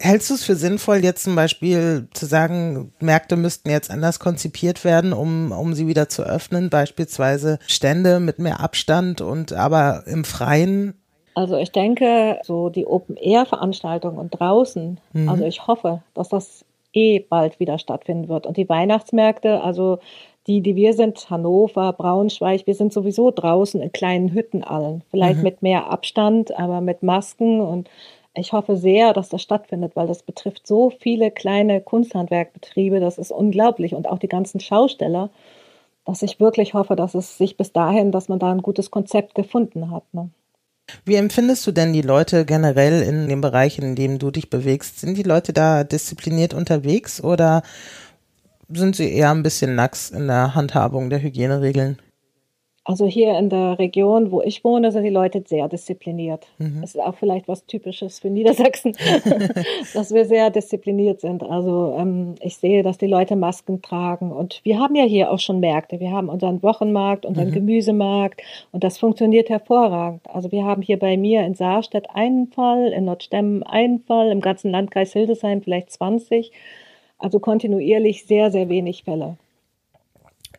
Hältst 0.00 0.30
du 0.30 0.34
es 0.34 0.44
für 0.44 0.54
sinnvoll, 0.54 0.98
jetzt 0.98 1.24
zum 1.24 1.34
Beispiel 1.34 2.06
zu 2.12 2.26
sagen, 2.26 2.92
Märkte 3.00 3.36
müssten 3.36 3.68
jetzt 3.68 3.90
anders 3.90 4.20
konzipiert 4.20 4.84
werden, 4.84 5.12
um, 5.12 5.50
um 5.50 5.74
sie 5.74 5.88
wieder 5.88 6.08
zu 6.08 6.22
öffnen, 6.22 6.70
beispielsweise 6.70 7.58
Stände 7.66 8.20
mit 8.20 8.38
mehr 8.38 8.60
Abstand 8.60 9.20
und 9.20 9.52
aber 9.52 10.04
im 10.06 10.24
Freien 10.24 10.94
also 11.38 11.56
ich 11.56 11.70
denke, 11.70 12.40
so 12.42 12.68
die 12.68 12.84
Open-Air-Veranstaltungen 12.84 14.18
und 14.18 14.30
draußen, 14.30 14.98
mhm. 15.12 15.28
also 15.28 15.44
ich 15.44 15.68
hoffe, 15.68 16.02
dass 16.12 16.28
das 16.28 16.64
eh 16.92 17.20
bald 17.20 17.60
wieder 17.60 17.78
stattfinden 17.78 18.28
wird. 18.28 18.44
Und 18.44 18.56
die 18.56 18.68
Weihnachtsmärkte, 18.68 19.62
also 19.62 20.00
die, 20.48 20.62
die 20.62 20.74
wir 20.74 20.94
sind, 20.94 21.30
Hannover, 21.30 21.92
Braunschweig, 21.92 22.66
wir 22.66 22.74
sind 22.74 22.92
sowieso 22.92 23.30
draußen 23.30 23.80
in 23.80 23.92
kleinen 23.92 24.32
Hütten 24.32 24.64
allen. 24.64 25.04
Vielleicht 25.12 25.38
mhm. 25.38 25.44
mit 25.44 25.62
mehr 25.62 25.88
Abstand, 25.88 26.58
aber 26.58 26.80
mit 26.80 27.04
Masken. 27.04 27.60
Und 27.60 27.88
ich 28.34 28.52
hoffe 28.52 28.76
sehr, 28.76 29.12
dass 29.12 29.28
das 29.28 29.40
stattfindet, 29.40 29.94
weil 29.94 30.08
das 30.08 30.24
betrifft 30.24 30.66
so 30.66 30.90
viele 30.90 31.30
kleine 31.30 31.80
Kunsthandwerkbetriebe. 31.80 32.98
Das 32.98 33.16
ist 33.16 33.30
unglaublich. 33.30 33.94
Und 33.94 34.08
auch 34.08 34.18
die 34.18 34.26
ganzen 34.26 34.58
Schausteller, 34.58 35.30
dass 36.04 36.22
ich 36.22 36.40
wirklich 36.40 36.74
hoffe, 36.74 36.96
dass 36.96 37.14
es 37.14 37.38
sich 37.38 37.56
bis 37.56 37.72
dahin, 37.72 38.10
dass 38.10 38.28
man 38.28 38.40
da 38.40 38.50
ein 38.50 38.62
gutes 38.62 38.90
Konzept 38.90 39.36
gefunden 39.36 39.92
hat. 39.92 40.02
Ne? 40.12 40.30
Wie 41.04 41.16
empfindest 41.16 41.66
du 41.66 41.72
denn 41.72 41.92
die 41.92 42.02
Leute 42.02 42.44
generell 42.44 43.02
in 43.02 43.28
dem 43.28 43.40
Bereich, 43.40 43.78
in 43.78 43.94
dem 43.94 44.18
du 44.18 44.30
dich 44.30 44.50
bewegst? 44.50 45.00
Sind 45.00 45.16
die 45.16 45.22
Leute 45.22 45.52
da 45.52 45.84
diszipliniert 45.84 46.54
unterwegs 46.54 47.20
oder 47.20 47.62
sind 48.68 48.96
sie 48.96 49.12
eher 49.12 49.30
ein 49.30 49.42
bisschen 49.42 49.76
lax 49.76 50.10
in 50.10 50.26
der 50.26 50.54
Handhabung 50.54 51.10
der 51.10 51.22
Hygieneregeln? 51.22 51.98
Also 52.88 53.04
hier 53.04 53.36
in 53.36 53.50
der 53.50 53.78
Region, 53.78 54.30
wo 54.30 54.40
ich 54.40 54.64
wohne, 54.64 54.90
sind 54.92 55.02
die 55.02 55.10
Leute 55.10 55.44
sehr 55.46 55.68
diszipliniert. 55.68 56.46
Mhm. 56.56 56.80
Das 56.80 56.94
ist 56.94 57.00
auch 57.02 57.16
vielleicht 57.16 57.46
was 57.46 57.66
Typisches 57.66 58.20
für 58.20 58.30
Niedersachsen, 58.30 58.96
dass 59.92 60.14
wir 60.14 60.24
sehr 60.24 60.48
diszipliniert 60.48 61.20
sind. 61.20 61.42
Also 61.42 61.94
ähm, 61.98 62.36
ich 62.40 62.56
sehe, 62.56 62.82
dass 62.82 62.96
die 62.96 63.06
Leute 63.06 63.36
Masken 63.36 63.82
tragen. 63.82 64.32
Und 64.32 64.62
wir 64.64 64.78
haben 64.78 64.94
ja 64.94 65.04
hier 65.04 65.30
auch 65.30 65.38
schon 65.38 65.60
Märkte. 65.60 66.00
Wir 66.00 66.12
haben 66.12 66.30
unseren 66.30 66.62
Wochenmarkt, 66.62 67.26
unseren 67.26 67.48
mhm. 67.48 67.52
Gemüsemarkt 67.56 68.40
und 68.72 68.82
das 68.82 68.96
funktioniert 68.96 69.50
hervorragend. 69.50 70.22
Also 70.24 70.50
wir 70.50 70.64
haben 70.64 70.80
hier 70.80 70.98
bei 70.98 71.18
mir 71.18 71.44
in 71.44 71.54
Saarstedt 71.54 72.08
einen 72.14 72.46
Fall, 72.46 72.86
in 72.92 73.04
Nordstemmen 73.04 73.64
einen 73.64 73.98
Fall, 73.98 74.30
im 74.30 74.40
ganzen 74.40 74.70
Landkreis 74.70 75.12
Hildesheim 75.12 75.60
vielleicht 75.60 75.92
20. 75.92 76.52
Also 77.18 77.38
kontinuierlich 77.38 78.24
sehr, 78.24 78.50
sehr 78.50 78.70
wenig 78.70 79.04
Fälle. 79.04 79.36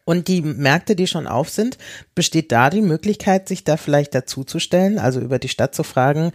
Und 0.10 0.28
die 0.28 0.42
Märkte, 0.42 0.96
die 0.96 1.06
schon 1.06 1.28
auf 1.28 1.50
sind, 1.50 1.78
besteht 2.16 2.52
da 2.52 2.72
die 2.72 2.82
Möglichkeit, 2.82 3.48
sich 3.48 3.64
da 3.64 3.78
vielleicht 3.78 4.16
dazuzustellen, 4.16 4.98
also 4.98 5.20
über 5.20 5.38
die 5.38 5.50
Stadt 5.50 5.76
zu 5.76 5.84
fragen, 5.84 6.32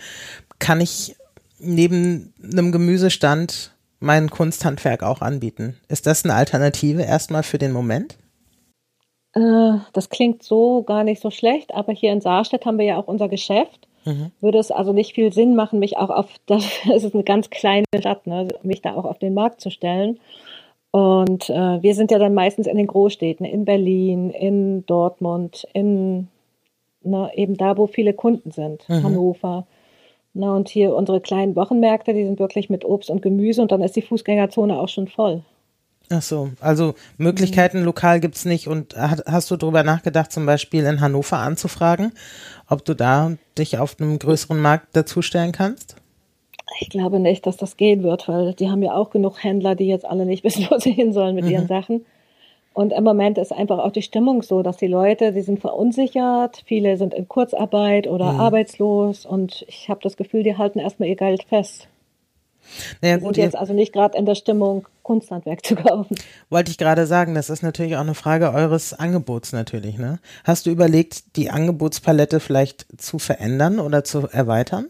kann 0.60 0.80
ich 0.80 1.16
neben 1.58 2.32
einem 2.40 2.70
Gemüsestand 2.70 3.72
mein 3.98 4.30
Kunsthandwerk 4.30 5.02
auch 5.02 5.22
anbieten? 5.22 5.76
Ist 5.88 6.06
das 6.06 6.24
eine 6.24 6.34
Alternative 6.34 7.02
erstmal 7.02 7.42
für 7.42 7.58
den 7.58 7.72
Moment? 7.72 8.16
Äh, 9.32 9.78
das 9.92 10.08
klingt 10.08 10.44
so 10.44 10.84
gar 10.84 11.02
nicht 11.02 11.20
so 11.20 11.32
schlecht, 11.32 11.74
aber 11.74 11.92
hier 11.92 12.12
in 12.12 12.20
Saarstedt 12.20 12.66
haben 12.66 12.78
wir 12.78 12.86
ja 12.86 12.96
auch 12.96 13.08
unser 13.08 13.28
Geschäft. 13.28 13.88
Mhm. 14.04 14.30
Würde 14.40 14.58
es 14.58 14.70
also 14.70 14.92
nicht 14.92 15.16
viel 15.16 15.32
Sinn 15.32 15.56
machen, 15.56 15.80
mich 15.80 15.96
auch 15.96 16.10
auf, 16.10 16.28
das, 16.46 16.64
es 16.94 17.02
ist 17.02 17.14
eine 17.14 17.24
ganz 17.24 17.50
kleine 17.50 17.86
Stadt, 17.98 18.28
ne, 18.28 18.46
mich 18.62 18.82
da 18.82 18.94
auch 18.94 19.04
auf 19.04 19.18
den 19.18 19.34
Markt 19.34 19.60
zu 19.60 19.70
stellen. 19.70 20.20
Und 20.94 21.50
äh, 21.50 21.82
wir 21.82 21.92
sind 21.96 22.12
ja 22.12 22.20
dann 22.20 22.34
meistens 22.34 22.68
in 22.68 22.76
den 22.76 22.86
Großstädten, 22.86 23.44
in 23.44 23.64
Berlin, 23.64 24.30
in 24.30 24.86
Dortmund, 24.86 25.66
in 25.72 26.28
na, 27.02 27.34
eben 27.34 27.56
da, 27.56 27.76
wo 27.76 27.88
viele 27.88 28.12
Kunden 28.14 28.52
sind, 28.52 28.88
mhm. 28.88 29.02
Hannover. 29.02 29.66
Na, 30.34 30.54
und 30.54 30.68
hier 30.68 30.94
unsere 30.94 31.20
kleinen 31.20 31.56
Wochenmärkte, 31.56 32.14
die 32.14 32.24
sind 32.24 32.38
wirklich 32.38 32.70
mit 32.70 32.84
Obst 32.84 33.10
und 33.10 33.22
Gemüse 33.22 33.60
und 33.60 33.72
dann 33.72 33.82
ist 33.82 33.96
die 33.96 34.02
Fußgängerzone 34.02 34.78
auch 34.78 34.88
schon 34.88 35.08
voll. 35.08 35.42
Ach 36.10 36.22
so, 36.22 36.50
also 36.60 36.94
Möglichkeiten 37.18 37.80
mhm. 37.80 37.86
lokal 37.86 38.20
gibt's 38.20 38.44
nicht. 38.44 38.68
Und 38.68 38.94
hast 38.96 39.50
du 39.50 39.56
darüber 39.56 39.82
nachgedacht, 39.82 40.30
zum 40.30 40.46
Beispiel 40.46 40.84
in 40.84 41.00
Hannover 41.00 41.38
anzufragen, 41.38 42.12
ob 42.68 42.84
du 42.84 42.94
da 42.94 43.32
dich 43.58 43.78
auf 43.78 43.96
einem 43.98 44.20
größeren 44.20 44.62
Markt 44.62 44.94
dazustellen 44.94 45.50
kannst? 45.50 45.96
Ich 46.80 46.88
glaube 46.88 47.20
nicht, 47.20 47.46
dass 47.46 47.56
das 47.56 47.76
gehen 47.76 48.02
wird, 48.02 48.28
weil 48.28 48.54
die 48.54 48.70
haben 48.70 48.82
ja 48.82 48.94
auch 48.94 49.10
genug 49.10 49.42
Händler, 49.42 49.74
die 49.74 49.86
jetzt 49.86 50.04
alle 50.04 50.26
nicht 50.26 50.44
wissen, 50.44 50.66
wo 50.70 50.78
sie 50.78 50.92
hin 50.92 51.12
sollen 51.12 51.34
mit 51.34 51.44
mhm. 51.44 51.50
ihren 51.50 51.66
Sachen. 51.68 52.04
Und 52.72 52.92
im 52.92 53.04
Moment 53.04 53.38
ist 53.38 53.52
einfach 53.52 53.78
auch 53.78 53.92
die 53.92 54.02
Stimmung 54.02 54.42
so, 54.42 54.62
dass 54.62 54.76
die 54.76 54.88
Leute, 54.88 55.32
die 55.32 55.42
sind 55.42 55.60
verunsichert, 55.60 56.64
viele 56.66 56.96
sind 56.96 57.14
in 57.14 57.28
Kurzarbeit 57.28 58.08
oder 58.08 58.32
mhm. 58.32 58.40
arbeitslos 58.40 59.26
und 59.26 59.64
ich 59.68 59.88
habe 59.88 60.00
das 60.02 60.16
Gefühl, 60.16 60.42
die 60.42 60.58
halten 60.58 60.80
erstmal 60.80 61.08
ihr 61.08 61.14
Geld 61.14 61.44
fest. 61.44 61.88
Naja, 63.00 63.16
gut, 63.18 63.36
sind 63.36 63.44
jetzt 63.44 63.56
also 63.56 63.74
nicht 63.74 63.92
gerade 63.92 64.18
in 64.18 64.26
der 64.26 64.34
Stimmung, 64.34 64.88
Kunsthandwerk 65.02 65.64
zu 65.66 65.76
kaufen. 65.76 66.16
Wollte 66.50 66.72
ich 66.72 66.78
gerade 66.78 67.06
sagen, 67.06 67.34
das 67.36 67.48
ist 67.48 67.62
natürlich 67.62 67.94
auch 67.94 68.00
eine 68.00 68.14
Frage 68.14 68.52
eures 68.52 68.92
Angebots 68.92 69.52
natürlich. 69.52 69.96
Ne? 69.96 70.18
Hast 70.42 70.66
du 70.66 70.70
überlegt, 70.70 71.36
die 71.36 71.50
Angebotspalette 71.50 72.40
vielleicht 72.40 72.86
zu 73.00 73.20
verändern 73.20 73.78
oder 73.78 74.02
zu 74.02 74.26
erweitern? 74.26 74.86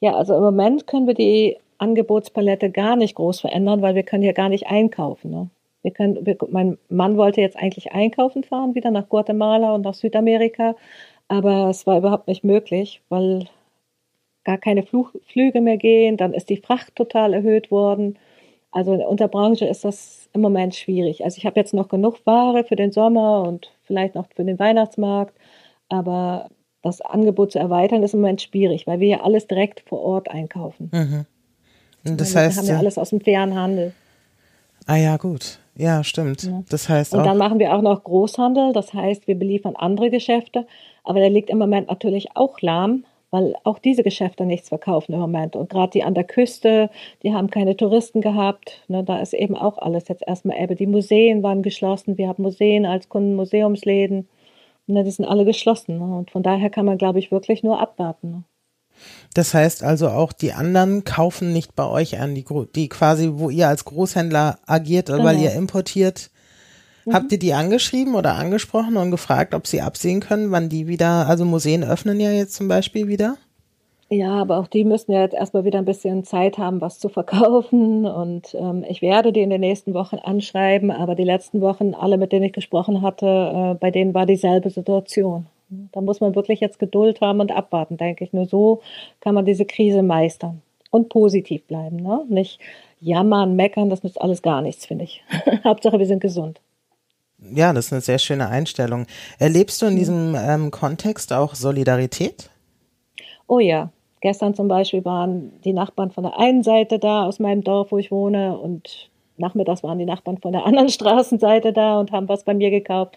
Ja, 0.00 0.14
also 0.16 0.34
im 0.34 0.42
Moment 0.42 0.86
können 0.86 1.06
wir 1.06 1.14
die 1.14 1.58
Angebotspalette 1.78 2.70
gar 2.70 2.96
nicht 2.96 3.14
groß 3.14 3.40
verändern, 3.40 3.82
weil 3.82 3.94
wir 3.94 4.02
können 4.02 4.22
hier 4.22 4.32
gar 4.32 4.48
nicht 4.48 4.66
einkaufen. 4.66 5.30
Ne? 5.30 5.50
Wir 5.82 5.92
können, 5.92 6.26
wir, 6.26 6.36
mein 6.50 6.78
Mann 6.88 7.16
wollte 7.16 7.40
jetzt 7.40 7.56
eigentlich 7.56 7.92
einkaufen 7.92 8.44
fahren, 8.44 8.74
wieder 8.74 8.90
nach 8.90 9.08
Guatemala 9.08 9.74
und 9.74 9.82
nach 9.82 9.94
Südamerika, 9.94 10.76
aber 11.28 11.70
es 11.70 11.86
war 11.86 11.98
überhaupt 11.98 12.28
nicht 12.28 12.44
möglich, 12.44 13.02
weil 13.08 13.46
gar 14.44 14.58
keine 14.58 14.82
Fluch, 14.82 15.12
Flüge 15.26 15.60
mehr 15.60 15.76
gehen. 15.76 16.16
Dann 16.16 16.34
ist 16.34 16.50
die 16.50 16.56
Fracht 16.56 16.96
total 16.96 17.34
erhöht 17.34 17.70
worden. 17.70 18.18
Also 18.72 18.94
in 18.94 19.00
unserer 19.02 19.28
Branche 19.28 19.66
ist 19.66 19.84
das 19.84 20.28
im 20.32 20.40
Moment 20.40 20.74
schwierig. 20.74 21.24
Also 21.24 21.38
ich 21.38 21.46
habe 21.46 21.58
jetzt 21.60 21.74
noch 21.74 21.88
genug 21.88 22.24
Ware 22.26 22.64
für 22.64 22.76
den 22.76 22.92
Sommer 22.92 23.42
und 23.42 23.72
vielleicht 23.84 24.14
noch 24.14 24.26
für 24.34 24.44
den 24.44 24.58
Weihnachtsmarkt, 24.58 25.34
aber 25.88 26.48
das 26.82 27.00
Angebot 27.00 27.52
zu 27.52 27.58
erweitern 27.58 28.02
ist 28.02 28.14
im 28.14 28.20
Moment 28.20 28.42
schwierig, 28.42 28.86
weil 28.86 29.00
wir 29.00 29.08
ja 29.08 29.20
alles 29.22 29.46
direkt 29.46 29.80
vor 29.80 30.00
Ort 30.00 30.30
einkaufen. 30.30 30.90
Mhm. 30.92 31.26
Das 32.16 32.34
heißt, 32.34 32.56
wir 32.56 32.62
haben 32.62 32.68
ja 32.68 32.78
alles 32.78 32.98
aus 32.98 33.10
dem 33.10 33.20
fairen 33.20 33.54
Handel. 33.54 33.92
Ah 34.86 34.96
ja, 34.96 35.16
gut. 35.18 35.58
Ja, 35.76 36.02
stimmt. 36.02 36.42
Ja. 36.42 36.62
Das 36.68 36.88
heißt 36.88 37.14
Und 37.14 37.24
dann 37.24 37.38
machen 37.38 37.58
wir 37.58 37.74
auch 37.74 37.82
noch 37.82 38.02
Großhandel, 38.04 38.72
das 38.72 38.92
heißt, 38.92 39.26
wir 39.26 39.34
beliefern 39.34 39.76
andere 39.76 40.10
Geschäfte, 40.10 40.66
aber 41.04 41.20
der 41.20 41.30
liegt 41.30 41.50
im 41.50 41.58
Moment 41.58 41.88
natürlich 41.88 42.28
auch 42.34 42.60
lahm, 42.60 43.04
weil 43.30 43.54
auch 43.62 43.78
diese 43.78 44.02
Geschäfte 44.02 44.44
nichts 44.44 44.68
verkaufen 44.68 45.12
im 45.12 45.20
Moment. 45.20 45.56
Und 45.56 45.70
gerade 45.70 45.92
die 45.92 46.02
an 46.02 46.14
der 46.14 46.24
Küste, 46.24 46.90
die 47.22 47.32
haben 47.32 47.50
keine 47.50 47.76
Touristen 47.76 48.20
gehabt. 48.20 48.82
Ne, 48.88 49.04
da 49.04 49.20
ist 49.20 49.34
eben 49.34 49.56
auch 49.56 49.78
alles 49.78 50.08
jetzt 50.08 50.24
erstmal 50.26 50.60
Ebbe. 50.60 50.74
Die 50.74 50.86
Museen 50.86 51.42
waren 51.42 51.62
geschlossen. 51.62 52.18
Wir 52.18 52.28
haben 52.28 52.42
Museen 52.42 52.86
als 52.86 53.08
Kunden, 53.08 53.36
Museumsläden. 53.36 54.28
Ne, 54.90 55.04
die 55.04 55.10
sind 55.10 55.24
alle 55.24 55.44
geschlossen. 55.44 55.98
Ne? 55.98 56.04
Und 56.04 56.30
von 56.30 56.42
daher 56.42 56.70
kann 56.70 56.86
man, 56.86 56.98
glaube 56.98 57.18
ich, 57.18 57.30
wirklich 57.30 57.62
nur 57.62 57.80
abwarten. 57.80 58.30
Ne? 58.30 58.42
Das 59.34 59.54
heißt 59.54 59.82
also 59.82 60.08
auch, 60.08 60.32
die 60.32 60.52
anderen 60.52 61.04
kaufen 61.04 61.52
nicht 61.52 61.74
bei 61.74 61.86
euch 61.86 62.18
an, 62.18 62.34
die, 62.34 62.44
die 62.74 62.88
quasi, 62.88 63.30
wo 63.34 63.50
ihr 63.50 63.68
als 63.68 63.84
Großhändler 63.84 64.58
agiert, 64.66 65.06
genau. 65.06 65.24
weil 65.24 65.38
ihr 65.38 65.52
importiert. 65.52 66.30
Mhm. 67.04 67.14
Habt 67.14 67.32
ihr 67.32 67.38
die 67.38 67.54
angeschrieben 67.54 68.14
oder 68.14 68.34
angesprochen 68.34 68.96
und 68.96 69.10
gefragt, 69.10 69.54
ob 69.54 69.66
sie 69.66 69.80
absehen 69.80 70.20
können, 70.20 70.50
wann 70.50 70.68
die 70.68 70.86
wieder, 70.86 71.28
also 71.28 71.44
Museen 71.44 71.84
öffnen 71.84 72.20
ja 72.20 72.30
jetzt 72.30 72.54
zum 72.54 72.68
Beispiel 72.68 73.08
wieder? 73.08 73.36
Ja, 74.12 74.32
aber 74.40 74.58
auch 74.58 74.66
die 74.66 74.84
müssen 74.84 75.12
ja 75.12 75.20
jetzt 75.20 75.36
erstmal 75.36 75.64
wieder 75.64 75.78
ein 75.78 75.84
bisschen 75.84 76.24
Zeit 76.24 76.58
haben, 76.58 76.80
was 76.80 76.98
zu 76.98 77.08
verkaufen. 77.08 78.06
Und 78.06 78.56
ähm, 78.58 78.84
ich 78.88 79.02
werde 79.02 79.32
die 79.32 79.40
in 79.40 79.50
den 79.50 79.60
nächsten 79.60 79.94
Wochen 79.94 80.16
anschreiben, 80.16 80.90
aber 80.90 81.14
die 81.14 81.24
letzten 81.24 81.60
Wochen, 81.60 81.94
alle, 81.94 82.18
mit 82.18 82.32
denen 82.32 82.46
ich 82.46 82.52
gesprochen 82.52 83.02
hatte, 83.02 83.26
äh, 83.26 83.74
bei 83.78 83.92
denen 83.92 84.12
war 84.12 84.26
dieselbe 84.26 84.68
Situation. 84.70 85.46
Da 85.92 86.00
muss 86.00 86.20
man 86.20 86.34
wirklich 86.34 86.58
jetzt 86.58 86.80
Geduld 86.80 87.20
haben 87.20 87.38
und 87.38 87.52
abwarten, 87.52 87.96
denke 87.96 88.24
ich. 88.24 88.32
Nur 88.32 88.46
so 88.46 88.80
kann 89.20 89.36
man 89.36 89.44
diese 89.44 89.64
Krise 89.64 90.02
meistern 90.02 90.60
und 90.90 91.08
positiv 91.08 91.62
bleiben. 91.68 91.98
Ne? 91.98 92.24
Nicht 92.28 92.58
jammern, 93.00 93.54
meckern, 93.54 93.90
das 93.90 94.02
nützt 94.02 94.20
alles 94.20 94.42
gar 94.42 94.60
nichts, 94.60 94.86
finde 94.86 95.04
ich. 95.04 95.22
Hauptsache, 95.64 96.00
wir 96.00 96.06
sind 96.06 96.20
gesund. 96.20 96.60
Ja, 97.54 97.72
das 97.72 97.86
ist 97.86 97.92
eine 97.92 98.02
sehr 98.02 98.18
schöne 98.18 98.48
Einstellung. 98.48 99.06
Erlebst 99.38 99.80
du 99.80 99.86
in 99.86 99.94
diesem 99.94 100.34
ähm, 100.36 100.72
Kontext 100.72 101.32
auch 101.32 101.54
Solidarität? 101.54 102.50
Oh 103.46 103.60
ja. 103.60 103.90
Gestern 104.20 104.54
zum 104.54 104.68
Beispiel 104.68 105.04
waren 105.04 105.52
die 105.64 105.72
Nachbarn 105.72 106.10
von 106.10 106.24
der 106.24 106.38
einen 106.38 106.62
Seite 106.62 106.98
da 106.98 107.24
aus 107.24 107.38
meinem 107.38 107.64
Dorf, 107.64 107.90
wo 107.90 107.98
ich 107.98 108.10
wohne, 108.10 108.58
und 108.58 109.10
nachmittags 109.38 109.82
waren 109.82 109.98
die 109.98 110.04
Nachbarn 110.04 110.38
von 110.38 110.52
der 110.52 110.66
anderen 110.66 110.88
Straßenseite 110.90 111.72
da 111.72 111.98
und 111.98 112.12
haben 112.12 112.28
was 112.28 112.44
bei 112.44 112.54
mir 112.54 112.70
gekauft. 112.70 113.16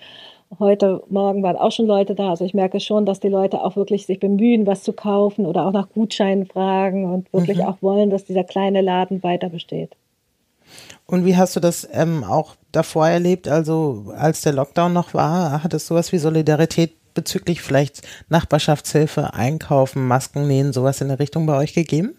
Heute 0.59 1.03
Morgen 1.09 1.41
waren 1.41 1.57
auch 1.57 1.71
schon 1.71 1.87
Leute 1.87 2.15
da. 2.15 2.29
Also 2.29 2.45
ich 2.45 2.53
merke 2.53 2.79
schon, 2.79 3.05
dass 3.05 3.19
die 3.19 3.29
Leute 3.29 3.61
auch 3.61 3.75
wirklich 3.75 4.05
sich 4.05 4.19
bemühen, 4.19 4.67
was 4.67 4.83
zu 4.83 4.93
kaufen 4.93 5.45
oder 5.45 5.65
auch 5.65 5.71
nach 5.71 5.89
Gutscheinen 5.89 6.45
fragen 6.45 7.11
und 7.11 7.33
wirklich 7.33 7.57
mhm. 7.57 7.65
auch 7.65 7.77
wollen, 7.81 8.09
dass 8.09 8.25
dieser 8.25 8.43
kleine 8.43 8.81
Laden 8.81 9.23
weiter 9.23 9.49
besteht. 9.49 9.95
Und 11.05 11.25
wie 11.25 11.35
hast 11.35 11.55
du 11.55 11.59
das 11.59 11.87
ähm, 11.91 12.23
auch 12.23 12.55
davor 12.71 13.07
erlebt, 13.07 13.47
also 13.47 14.13
als 14.15 14.41
der 14.41 14.53
Lockdown 14.53 14.93
noch 14.93 15.13
war? 15.13 15.63
Hat 15.63 15.73
es 15.73 15.87
sowas 15.87 16.11
wie 16.11 16.17
Solidarität 16.17 16.93
bezüglich 17.13 17.61
vielleicht 17.61 18.01
Nachbarschaftshilfe, 18.29 19.33
Einkaufen, 19.33 20.07
Masken 20.07 20.47
nähen, 20.47 20.73
sowas 20.73 21.01
in 21.01 21.07
der 21.07 21.19
Richtung 21.19 21.45
bei 21.45 21.57
euch 21.57 21.73
gegeben? 21.73 22.15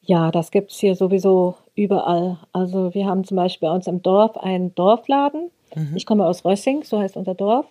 Ja, 0.00 0.30
das 0.30 0.50
gibt 0.50 0.70
es 0.70 0.78
hier 0.78 0.96
sowieso 0.96 1.56
überall. 1.74 2.38
Also 2.52 2.92
wir 2.94 3.06
haben 3.06 3.24
zum 3.24 3.36
Beispiel 3.36 3.68
bei 3.68 3.74
uns 3.74 3.86
im 3.86 4.02
Dorf 4.02 4.36
einen 4.36 4.74
Dorfladen. 4.74 5.50
Mhm. 5.74 5.96
Ich 5.96 6.06
komme 6.06 6.26
aus 6.26 6.44
Rössing, 6.44 6.84
so 6.84 6.98
heißt 6.98 7.16
unser 7.16 7.34
Dorf. 7.34 7.66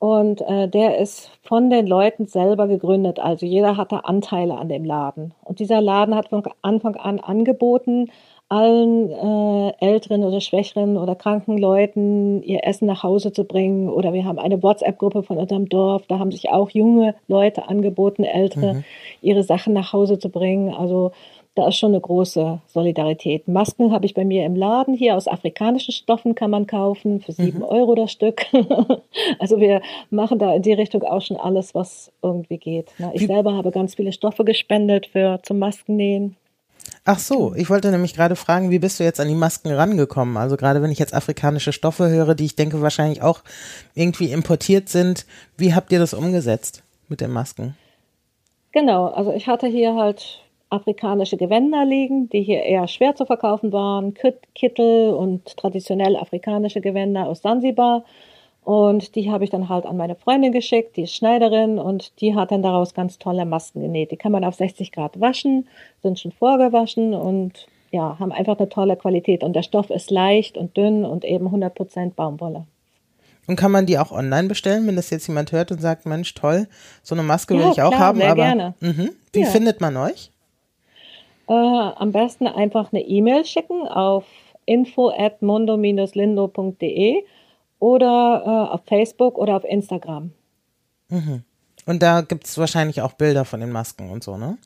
Und 0.00 0.42
äh, 0.42 0.68
der 0.68 0.98
ist 0.98 1.30
von 1.42 1.70
den 1.70 1.86
Leuten 1.86 2.26
selber 2.26 2.68
gegründet. 2.68 3.18
Also 3.18 3.46
jeder 3.46 3.76
hatte 3.76 4.04
Anteile 4.04 4.56
an 4.56 4.68
dem 4.68 4.84
Laden. 4.84 5.34
Und 5.42 5.58
dieser 5.58 5.80
Laden 5.80 6.14
hat 6.14 6.28
von 6.28 6.44
Anfang 6.62 6.94
an 6.96 7.18
angeboten, 7.18 8.10
allen 8.48 9.10
äh, 9.10 9.72
älteren 9.80 10.24
oder 10.24 10.40
schwächeren 10.40 10.96
oder 10.96 11.14
kranken 11.14 11.58
Leuten 11.58 12.42
ihr 12.42 12.60
Essen 12.64 12.86
nach 12.86 13.02
Hause 13.02 13.32
zu 13.32 13.44
bringen. 13.44 13.90
Oder 13.90 14.12
wir 14.12 14.24
haben 14.24 14.38
eine 14.38 14.62
WhatsApp-Gruppe 14.62 15.22
von 15.22 15.36
unserem 15.36 15.68
Dorf, 15.68 16.04
da 16.08 16.18
haben 16.18 16.32
sich 16.32 16.50
auch 16.50 16.70
junge 16.70 17.14
Leute 17.26 17.68
angeboten, 17.68 18.24
ältere, 18.24 18.74
mhm. 18.74 18.84
ihre 19.20 19.42
Sachen 19.42 19.74
nach 19.74 19.92
Hause 19.92 20.18
zu 20.18 20.30
bringen. 20.30 20.72
Also 20.72 21.12
da 21.58 21.68
ist 21.68 21.76
schon 21.76 21.90
eine 21.90 22.00
große 22.00 22.60
Solidarität. 22.68 23.48
Masken 23.48 23.92
habe 23.92 24.06
ich 24.06 24.14
bei 24.14 24.24
mir 24.24 24.46
im 24.46 24.54
Laden 24.54 24.94
hier 24.94 25.16
aus 25.16 25.26
afrikanischen 25.26 25.92
Stoffen 25.92 26.36
kann 26.36 26.52
man 26.52 26.68
kaufen 26.68 27.20
für 27.20 27.32
sieben 27.32 27.58
mhm. 27.58 27.64
Euro 27.64 27.96
das 27.96 28.12
Stück. 28.12 28.46
also 29.40 29.58
wir 29.58 29.82
machen 30.08 30.38
da 30.38 30.54
in 30.54 30.62
die 30.62 30.72
Richtung 30.72 31.02
auch 31.02 31.20
schon 31.20 31.36
alles, 31.36 31.74
was 31.74 32.12
irgendwie 32.22 32.58
geht. 32.58 32.92
Ne? 32.98 33.10
Ich 33.12 33.26
selber 33.26 33.54
habe 33.54 33.72
ganz 33.72 33.96
viele 33.96 34.12
Stoffe 34.12 34.44
gespendet 34.44 35.08
für 35.08 35.40
zum 35.42 35.58
Maskennähen. 35.58 36.36
Ach 37.10 37.18
so, 37.18 37.54
ich 37.54 37.70
wollte 37.70 37.90
nämlich 37.90 38.12
gerade 38.12 38.36
fragen, 38.36 38.70
wie 38.70 38.78
bist 38.78 39.00
du 39.00 39.04
jetzt 39.04 39.18
an 39.18 39.28
die 39.28 39.34
Masken 39.34 39.72
rangekommen? 39.72 40.36
Also 40.36 40.58
gerade 40.58 40.82
wenn 40.82 40.90
ich 40.90 40.98
jetzt 40.98 41.14
afrikanische 41.14 41.72
Stoffe 41.72 42.10
höre, 42.10 42.34
die 42.34 42.44
ich 42.44 42.54
denke 42.54 42.82
wahrscheinlich 42.82 43.22
auch 43.22 43.40
irgendwie 43.94 44.30
importiert 44.30 44.90
sind, 44.90 45.24
wie 45.56 45.72
habt 45.72 45.90
ihr 45.90 46.00
das 46.00 46.12
umgesetzt 46.12 46.82
mit 47.08 47.22
den 47.22 47.30
Masken? 47.30 47.78
Genau, 48.72 49.06
also 49.06 49.32
ich 49.32 49.46
hatte 49.46 49.68
hier 49.68 49.94
halt 49.94 50.42
afrikanische 50.68 51.38
Gewänder 51.38 51.86
liegen, 51.86 52.28
die 52.28 52.42
hier 52.42 52.62
eher 52.62 52.86
schwer 52.88 53.16
zu 53.16 53.24
verkaufen 53.24 53.72
waren, 53.72 54.12
Kittel 54.54 55.14
und 55.14 55.56
traditionell 55.56 56.14
afrikanische 56.14 56.82
Gewänder 56.82 57.24
aus 57.24 57.40
Sansibar. 57.40 58.04
Und 58.68 59.14
die 59.14 59.30
habe 59.30 59.44
ich 59.44 59.48
dann 59.48 59.70
halt 59.70 59.86
an 59.86 59.96
meine 59.96 60.14
Freundin 60.14 60.52
geschickt, 60.52 60.98
die 60.98 61.04
ist 61.04 61.14
Schneiderin 61.14 61.78
und 61.78 62.20
die 62.20 62.34
hat 62.34 62.50
dann 62.50 62.62
daraus 62.62 62.92
ganz 62.92 63.18
tolle 63.18 63.46
Masken 63.46 63.80
genäht. 63.80 64.10
Die 64.10 64.18
kann 64.18 64.30
man 64.30 64.44
auf 64.44 64.56
60 64.56 64.92
Grad 64.92 65.18
waschen, 65.18 65.66
sind 66.02 66.20
schon 66.20 66.32
vorgewaschen 66.32 67.14
und 67.14 67.66
ja, 67.92 68.18
haben 68.18 68.30
einfach 68.30 68.58
eine 68.58 68.68
tolle 68.68 68.96
Qualität. 68.96 69.42
Und 69.42 69.54
der 69.56 69.62
Stoff 69.62 69.88
ist 69.88 70.10
leicht 70.10 70.58
und 70.58 70.76
dünn 70.76 71.06
und 71.06 71.24
eben 71.24 71.48
100% 71.48 72.12
Baumwolle. 72.12 72.66
Und 73.46 73.56
kann 73.56 73.72
man 73.72 73.86
die 73.86 73.98
auch 73.98 74.12
online 74.12 74.48
bestellen, 74.48 74.86
wenn 74.86 74.96
das 74.96 75.08
jetzt 75.08 75.28
jemand 75.28 75.50
hört 75.52 75.72
und 75.72 75.80
sagt, 75.80 76.04
Mensch, 76.04 76.34
toll, 76.34 76.68
so 77.02 77.14
eine 77.14 77.22
Maske 77.22 77.54
will 77.54 77.62
ja, 77.62 77.72
ich 77.72 77.80
auch 77.80 77.88
klar, 77.88 78.00
haben. 78.00 78.18
Sehr 78.18 78.32
aber 78.32 78.42
gerne. 78.42 78.74
Mh, 78.80 79.08
wie 79.32 79.40
ja. 79.40 79.46
findet 79.46 79.80
man 79.80 79.96
euch? 79.96 80.30
Äh, 81.48 81.54
am 81.54 82.12
besten 82.12 82.46
einfach 82.46 82.92
eine 82.92 83.00
E-Mail 83.00 83.46
schicken 83.46 83.88
auf 83.88 84.26
info 84.66 85.08
at 85.08 85.40
mondo-lindo.de 85.40 87.22
oder 87.78 88.42
äh, 88.44 88.74
auf 88.74 88.80
Facebook 88.86 89.38
oder 89.38 89.56
auf 89.56 89.64
Instagram. 89.64 90.32
Mhm. 91.08 91.44
Und 91.86 92.02
da 92.02 92.20
gibt 92.20 92.44
es 92.44 92.58
wahrscheinlich 92.58 93.00
auch 93.00 93.12
Bilder 93.14 93.44
von 93.44 93.60
den 93.60 93.72
Masken 93.72 94.10
und 94.10 94.22
so, 94.22 94.36
ne? 94.36 94.58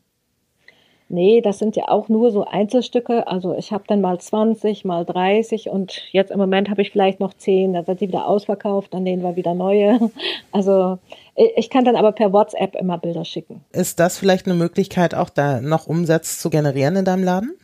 Nee, 1.09 1.43
das 1.43 1.59
sind 1.59 1.77
ja 1.77 1.89
auch 1.89 2.09
nur 2.09 2.31
so 2.31 2.47
Einzelstücke. 2.47 3.27
Also 3.27 3.55
ich 3.55 3.71
habe 3.71 3.85
dann 3.87 4.01
mal 4.01 4.19
20, 4.19 4.87
mal 4.87 5.05
30 5.05 5.69
und 5.69 6.01
jetzt 6.11 6.31
im 6.31 6.39
Moment 6.39 6.71
habe 6.71 6.81
ich 6.81 6.91
vielleicht 6.91 7.21
noch 7.21 7.35
10. 7.35 7.75
Dann 7.75 7.85
sind 7.85 8.01
die 8.01 8.09
wieder 8.09 8.27
ausverkauft, 8.27 8.95
dann 8.95 9.03
nehmen 9.03 9.23
wir 9.23 9.37
wieder 9.37 9.53
neue. 9.53 10.01
Also 10.53 10.99
ich 11.35 11.71
kann 11.71 11.85
dann 11.85 11.97
aber 11.97 12.13
per 12.13 12.33
WhatsApp 12.33 12.77
immer 12.77 12.97
Bilder 12.97 13.25
schicken. 13.25 13.63
Ist 13.73 14.01
das 14.01 14.19
vielleicht 14.19 14.47
eine 14.47 14.55
Möglichkeit, 14.55 15.15
auch 15.15 15.29
da 15.31 15.61
noch 15.61 15.87
Umsatz 15.87 16.39
zu 16.39 16.49
generieren 16.49 16.97
in 16.97 17.05
deinem 17.05 17.25
Laden? 17.25 17.55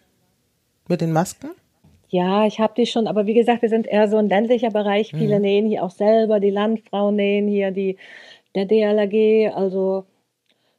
Mit 0.86 1.00
den 1.00 1.12
Masken? 1.12 1.48
Ja, 2.10 2.46
ich 2.46 2.58
habe 2.58 2.72
die 2.76 2.86
schon, 2.86 3.06
aber 3.06 3.26
wie 3.26 3.34
gesagt, 3.34 3.62
wir 3.62 3.68
sind 3.68 3.86
eher 3.86 4.08
so 4.08 4.16
ein 4.16 4.28
ländlicher 4.28 4.70
Bereich. 4.70 5.10
Viele 5.10 5.36
mhm. 5.36 5.42
nähen 5.42 5.66
hier 5.66 5.84
auch 5.84 5.90
selber, 5.90 6.40
die 6.40 6.50
Landfrauen 6.50 7.16
nähen 7.16 7.48
hier, 7.48 7.70
die, 7.70 7.96
der 8.54 8.64
DLRG, 8.64 9.54
also 9.54 10.04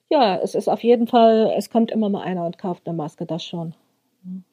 ja, 0.09 0.39
es 0.41 0.55
ist 0.55 0.67
auf 0.67 0.83
jeden 0.83 1.07
Fall, 1.07 1.53
es 1.55 1.69
kommt 1.69 1.91
immer 1.91 2.09
mal 2.09 2.23
einer 2.23 2.45
und 2.45 2.57
kauft 2.57 2.87
eine 2.87 2.97
Maske, 2.97 3.25
das 3.25 3.43
schon. 3.43 3.75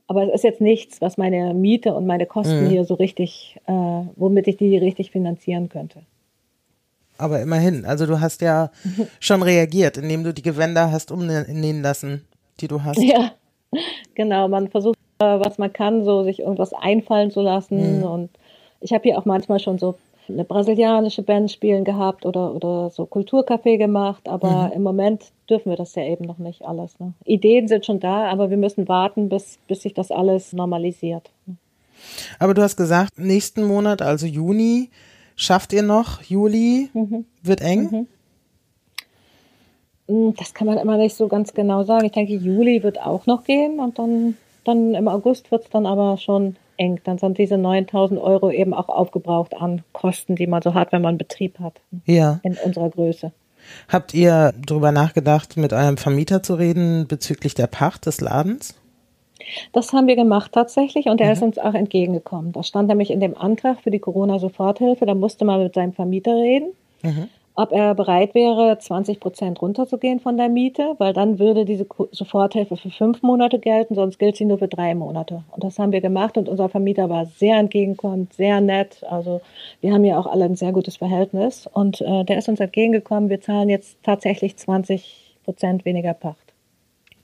Aber 0.07 0.29
es 0.29 0.35
ist 0.35 0.45
jetzt 0.45 0.61
nichts, 0.61 1.01
was 1.01 1.17
meine 1.17 1.53
Miete 1.53 1.95
und 1.95 2.07
meine 2.07 2.27
Kosten 2.27 2.65
mhm. 2.65 2.69
hier 2.69 2.85
so 2.85 2.95
richtig, 2.95 3.59
äh, 3.67 3.73
womit 3.73 4.47
ich 4.47 4.57
die 4.57 4.77
richtig 4.77 5.11
finanzieren 5.11 5.69
könnte. 5.69 6.03
Aber 7.19 7.41
immerhin, 7.41 7.85
also 7.85 8.07
du 8.07 8.21
hast 8.21 8.43
ja 8.43 8.71
schon 9.21 9.43
reagiert, 9.43 9.97
indem 9.97 10.23
du 10.23 10.33
die 10.33 10.43
Gewänder 10.43 10.93
hast 10.93 11.11
umnähen 11.11 11.83
lassen, 11.83 12.25
die 12.61 12.69
du 12.69 12.85
hast. 12.85 13.03
Ja, 13.03 13.33
genau. 14.15 14.49
Man 14.49 14.69
versucht, 14.69 14.99
was 15.25 15.59
man 15.59 15.73
kann, 15.73 16.05
so 16.05 16.23
sich 16.25 16.41
irgendwas 16.41 16.73
einfallen 16.73 17.31
zu 17.31 17.41
lassen. 17.41 17.99
Mhm. 17.99 18.05
Und 18.05 18.31
ich 18.81 18.93
habe 18.93 19.03
hier 19.05 19.19
auch 19.19 19.25
manchmal 19.25 19.59
schon 19.59 19.79
so 19.79 19.97
eine 20.29 20.45
brasilianische 20.45 21.23
Band 21.23 21.51
spielen 21.51 21.85
gehabt 21.85 22.27
oder, 22.27 22.55
oder 22.55 22.91
so 22.91 23.05
Kulturcafé 23.05 23.79
gemacht, 23.79 24.29
aber 24.29 24.69
mhm. 24.69 24.73
im 24.73 24.83
Moment 24.83 25.25
dürfen 25.49 25.71
wir 25.71 25.77
das 25.77 25.95
ja 25.95 26.03
eben 26.03 26.25
noch 26.25 26.39
nicht 26.39 26.65
alles. 26.65 26.99
Ne? 26.99 27.13
Ideen 27.25 27.69
sind 27.69 27.87
schon 27.87 28.01
da, 28.01 28.27
aber 28.27 28.51
wir 28.51 28.57
müssen 28.57 28.89
warten, 28.89 29.29
bis, 29.29 29.59
bis 29.69 29.83
sich 29.83 29.95
das 29.95 30.11
alles 30.11 30.53
normalisiert. 30.53 31.31
Aber 32.39 32.55
du 32.55 32.63
hast 32.63 32.77
gesagt, 32.77 33.19
nächsten 33.19 33.65
Monat, 33.65 34.03
also 34.03 34.27
Juni, 34.27 34.91
schafft 35.37 35.73
ihr 35.73 35.83
noch? 35.83 36.23
Juli 36.23 36.91
mhm. 36.93 37.25
wird 37.43 37.61
eng? 37.61 37.83
Mhm. 37.91 38.07
Hm, 40.09 40.35
das 40.37 40.55
kann 40.55 40.67
man 40.67 40.79
immer 40.79 40.97
nicht 40.97 41.17
so 41.17 41.29
ganz 41.29 41.55
genau 41.55 41.83
sagen. 41.85 42.07
Ich 42.07 42.13
denke, 42.13 42.35
Juli 42.35 42.83
wird 42.83 43.01
auch 43.01 43.27
noch 43.27 43.45
gehen 43.45 43.81
und 43.81 43.99
dann, 43.99 44.37
dann 44.67 44.95
im 44.95 45.09
August 45.09 45.51
wird 45.51 45.65
es 45.65 45.71
dann 45.71 45.87
aber 45.87 46.17
schon 46.17 46.57
eng. 46.77 47.01
Dann 47.05 47.19
sind 47.19 47.39
diese 47.39 47.59
9000 47.59 48.21
Euro 48.21 48.51
eben 48.51 48.75
auch 48.75 48.89
aufgebraucht 48.89 49.55
an 49.55 49.83
Kosten, 49.93 50.37
die 50.37 50.47
man 50.47 50.63
so 50.63 50.75
hat, 50.75 50.93
wenn 50.93 51.03
man 51.03 51.11
einen 51.11 51.19
Betrieb 51.19 51.59
hat. 51.59 51.81
Ja. 52.05 52.41
In 52.43 52.57
unserer 52.65 52.91
Größe. 52.91 53.33
Habt 53.89 54.15
ihr 54.15 54.55
darüber 54.65 54.93
nachgedacht, 54.93 55.57
mit 55.57 55.73
eurem 55.73 55.97
Vermieter 55.97 56.43
zu 56.43 56.55
reden 56.55 57.07
bezüglich 57.09 57.55
der 57.55 57.67
Pacht 57.67 58.07
des 58.07 58.21
Ladens? 58.21 58.75
Das 59.73 59.93
haben 59.93 60.07
wir 60.07 60.17
gemacht 60.17 60.53
tatsächlich 60.53 61.07
und 61.07 61.21
er 61.21 61.29
mhm. 61.29 61.33
ist 61.33 61.43
uns 61.43 61.59
auch 61.59 61.75
entgegengekommen. 61.75 62.53
Das 62.53 62.69
stand 62.69 62.89
nämlich 62.89 63.11
in 63.11 63.21
dem 63.21 63.37
Antrag 63.37 63.81
für 63.81 63.91
die 63.91 63.99
Corona-Soforthilfe. 63.99 65.07
Da 65.07 65.15
musste 65.15 65.45
man 65.45 65.63
mit 65.63 65.75
seinem 65.75 65.93
Vermieter 65.93 66.35
reden. 66.35 66.69
Mhm 67.03 67.29
ob 67.57 67.73
er 67.73 67.95
bereit 67.95 68.35
wäre, 68.35 68.79
20 68.79 69.19
Prozent 69.19 69.61
runterzugehen 69.61 70.21
von 70.21 70.37
der 70.37 70.49
Miete, 70.49 70.95
weil 70.99 71.13
dann 71.13 71.39
würde 71.39 71.65
diese 71.65 71.87
Soforthilfe 72.13 72.77
für 72.77 72.91
fünf 72.91 73.23
Monate 73.23 73.59
gelten, 73.59 73.95
sonst 73.95 74.19
gilt 74.19 74.37
sie 74.37 74.45
nur 74.45 74.59
für 74.59 74.69
drei 74.69 74.95
Monate. 74.95 75.43
Und 75.51 75.65
das 75.65 75.79
haben 75.79 75.93
wir 75.93 76.01
gemacht 76.01 76.37
und 76.37 76.49
unser 76.49 76.69
Vermieter 76.69 77.09
war 77.09 77.27
sehr 77.27 77.57
entgegenkommend, 77.57 78.35
sehr 78.35 78.61
nett. 78.61 79.03
Also 79.09 79.41
wir 79.81 79.93
haben 79.93 80.05
ja 80.05 80.19
auch 80.19 80.27
alle 80.27 80.45
ein 80.45 80.57
sehr 80.57 80.73
gutes 80.73 80.97
Verhältnis 80.97 81.67
und 81.67 82.01
äh, 82.03 82.25
der 82.25 82.39
ist 82.39 82.49
uns 82.49 82.61
entgegengekommen. 82.61 83.31
Wir 83.31 83.41
zahlen 83.41 83.69
jetzt 83.69 83.97
tatsächlich 84.03 84.57
20 84.57 85.39
Prozent 85.45 85.85
weniger 85.85 86.15
Pacht. 86.15 86.53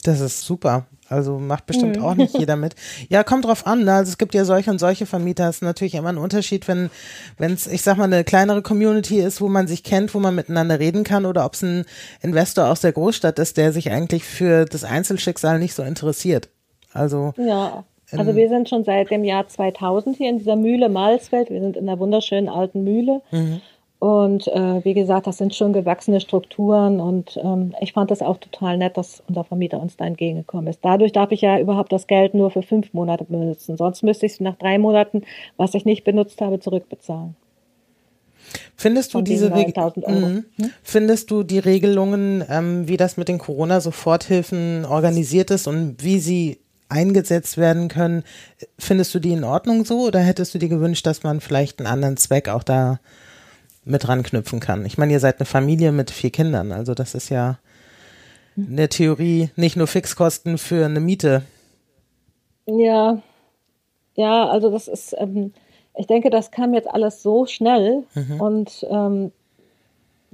Das 0.04 0.20
ist 0.20 0.40
super. 0.42 0.86
Also 1.12 1.38
macht 1.38 1.66
bestimmt 1.66 1.98
mhm. 1.98 2.04
auch 2.04 2.14
nicht 2.14 2.38
jeder 2.38 2.56
mit. 2.56 2.74
Ja, 3.10 3.22
kommt 3.22 3.44
drauf 3.44 3.66
an. 3.66 3.84
Ne? 3.84 3.92
Also 3.92 4.10
es 4.10 4.18
gibt 4.18 4.34
ja 4.34 4.44
solche 4.44 4.70
und 4.70 4.78
solche 4.78 5.04
Vermieter. 5.04 5.48
Es 5.48 5.56
ist 5.56 5.62
natürlich 5.62 5.94
immer 5.94 6.08
ein 6.08 6.18
Unterschied, 6.18 6.66
wenn 6.68 6.90
wenn 7.36 7.52
es, 7.52 7.66
ich 7.66 7.82
sag 7.82 7.98
mal, 7.98 8.04
eine 8.04 8.24
kleinere 8.24 8.62
Community 8.62 9.20
ist, 9.20 9.40
wo 9.40 9.48
man 9.48 9.66
sich 9.66 9.84
kennt, 9.84 10.14
wo 10.14 10.18
man 10.20 10.34
miteinander 10.34 10.78
reden 10.80 11.04
kann, 11.04 11.26
oder 11.26 11.44
ob 11.44 11.54
es 11.54 11.62
ein 11.62 11.84
Investor 12.22 12.70
aus 12.70 12.80
der 12.80 12.92
Großstadt 12.92 13.38
ist, 13.38 13.58
der 13.58 13.72
sich 13.72 13.90
eigentlich 13.90 14.24
für 14.24 14.64
das 14.64 14.84
Einzelschicksal 14.84 15.58
nicht 15.58 15.74
so 15.74 15.82
interessiert. 15.82 16.48
Also 16.92 17.34
ja. 17.36 17.84
Also 18.18 18.36
wir 18.36 18.48
sind 18.50 18.68
schon 18.68 18.84
seit 18.84 19.10
dem 19.10 19.24
Jahr 19.24 19.48
2000 19.48 20.16
hier 20.16 20.28
in 20.28 20.38
dieser 20.38 20.56
Mühle 20.56 20.90
Malsfeld. 20.90 21.50
Wir 21.50 21.60
sind 21.60 21.76
in 21.76 21.88
einer 21.88 21.98
wunderschönen 21.98 22.48
alten 22.48 22.84
Mühle. 22.84 23.22
Mhm. 23.30 23.62
Und 24.02 24.48
äh, 24.48 24.84
wie 24.84 24.94
gesagt, 24.94 25.28
das 25.28 25.38
sind 25.38 25.54
schon 25.54 25.72
gewachsene 25.72 26.20
Strukturen 26.20 26.98
und 26.98 27.38
ähm, 27.40 27.72
ich 27.80 27.92
fand 27.92 28.10
das 28.10 28.20
auch 28.20 28.36
total 28.38 28.76
nett, 28.76 28.96
dass 28.96 29.22
unser 29.28 29.44
Vermieter 29.44 29.80
uns 29.80 29.96
da 29.96 30.04
entgegengekommen 30.04 30.66
ist. 30.66 30.80
Dadurch 30.82 31.12
darf 31.12 31.30
ich 31.30 31.40
ja 31.40 31.60
überhaupt 31.60 31.92
das 31.92 32.08
Geld 32.08 32.34
nur 32.34 32.50
für 32.50 32.62
fünf 32.62 32.92
Monate 32.94 33.22
benutzen. 33.22 33.76
Sonst 33.76 34.02
müsste 34.02 34.26
ich 34.26 34.32
es 34.32 34.40
nach 34.40 34.56
drei 34.56 34.76
Monaten, 34.80 35.22
was 35.56 35.74
ich 35.74 35.84
nicht 35.84 36.02
benutzt 36.02 36.40
habe, 36.40 36.58
zurückbezahlen. 36.58 37.36
Findest 38.74 39.14
du 39.14 39.20
diese 39.20 39.50
mhm. 39.50 40.46
hm? 40.56 40.70
findest 40.82 41.30
du 41.30 41.44
die 41.44 41.60
Regelungen, 41.60 42.44
ähm, 42.50 42.88
wie 42.88 42.96
das 42.96 43.16
mit 43.16 43.28
den 43.28 43.38
Corona-Soforthilfen 43.38 44.84
organisiert 44.84 45.52
ist 45.52 45.68
und 45.68 46.02
wie 46.02 46.18
sie 46.18 46.58
eingesetzt 46.88 47.56
werden 47.56 47.86
können, 47.86 48.24
findest 48.80 49.14
du 49.14 49.20
die 49.20 49.30
in 49.30 49.44
Ordnung 49.44 49.84
so 49.84 50.00
oder 50.00 50.18
hättest 50.18 50.54
du 50.54 50.58
dir 50.58 50.68
gewünscht, 50.68 51.06
dass 51.06 51.22
man 51.22 51.40
vielleicht 51.40 51.78
einen 51.78 51.86
anderen 51.86 52.16
Zweck 52.16 52.48
auch 52.48 52.64
da 52.64 52.98
mit 53.84 54.08
ranknüpfen 54.08 54.60
kann. 54.60 54.84
Ich 54.86 54.98
meine, 54.98 55.12
ihr 55.12 55.20
seid 55.20 55.40
eine 55.40 55.46
Familie 55.46 55.92
mit 55.92 56.10
vier 56.10 56.30
Kindern, 56.30 56.72
also 56.72 56.94
das 56.94 57.14
ist 57.14 57.28
ja 57.28 57.58
in 58.56 58.76
der 58.76 58.88
Theorie 58.88 59.50
nicht 59.56 59.76
nur 59.76 59.86
Fixkosten 59.86 60.58
für 60.58 60.84
eine 60.84 61.00
Miete. 61.00 61.42
Ja, 62.66 63.22
ja, 64.14 64.48
also 64.48 64.70
das 64.70 64.88
ist, 64.88 65.14
ähm, 65.18 65.52
ich 65.96 66.06
denke, 66.06 66.30
das 66.30 66.50
kam 66.50 66.74
jetzt 66.74 66.88
alles 66.88 67.22
so 67.22 67.46
schnell 67.46 68.04
mhm. 68.14 68.40
und 68.40 68.86
ähm, 68.90 69.32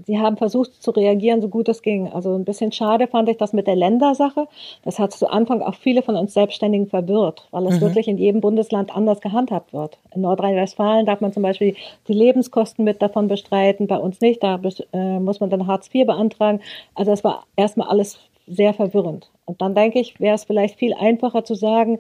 sie 0.06 0.18
haben 0.18 0.36
versucht 0.36 0.82
zu 0.82 0.90
reagieren, 0.90 1.40
so 1.40 1.48
gut 1.48 1.68
es 1.68 1.82
ging. 1.82 2.08
Also 2.08 2.34
ein 2.34 2.44
bisschen 2.44 2.72
schade 2.72 3.06
fand 3.06 3.28
ich 3.28 3.36
das 3.36 3.52
mit 3.52 3.66
der 3.66 3.76
Ländersache. 3.76 4.46
Das 4.84 4.98
hat 4.98 5.12
zu 5.12 5.28
Anfang 5.30 5.62
auch 5.62 5.74
viele 5.74 6.02
von 6.02 6.16
uns 6.16 6.34
Selbstständigen 6.34 6.86
verwirrt, 6.86 7.46
weil 7.50 7.66
es 7.66 7.76
mhm. 7.76 7.80
wirklich 7.80 8.08
in 8.08 8.18
jedem 8.18 8.40
Bundesland 8.40 8.94
anders 8.94 9.20
gehandhabt 9.20 9.72
wird. 9.72 9.98
In 10.14 10.22
Nordrhein-Westfalen 10.22 11.06
darf 11.06 11.20
man 11.20 11.32
zum 11.32 11.42
Beispiel 11.42 11.74
die 12.06 12.12
Lebenskosten 12.12 12.84
mit 12.84 13.02
davon 13.02 13.28
bestreiten, 13.28 13.86
bei 13.86 13.98
uns 13.98 14.20
nicht. 14.20 14.42
Da 14.42 14.60
äh, 14.92 15.18
muss 15.18 15.40
man 15.40 15.50
dann 15.50 15.66
Hartz 15.66 15.90
IV 15.92 16.06
beantragen. 16.06 16.60
Also 16.94 17.10
das 17.10 17.24
war 17.24 17.44
erstmal 17.56 17.88
alles 17.88 18.18
sehr 18.46 18.74
verwirrend. 18.74 19.28
Und 19.44 19.60
dann 19.60 19.74
denke 19.74 19.98
ich, 19.98 20.20
wäre 20.20 20.34
es 20.34 20.44
vielleicht 20.44 20.78
viel 20.78 20.94
einfacher 20.94 21.44
zu 21.44 21.54
sagen, 21.54 21.98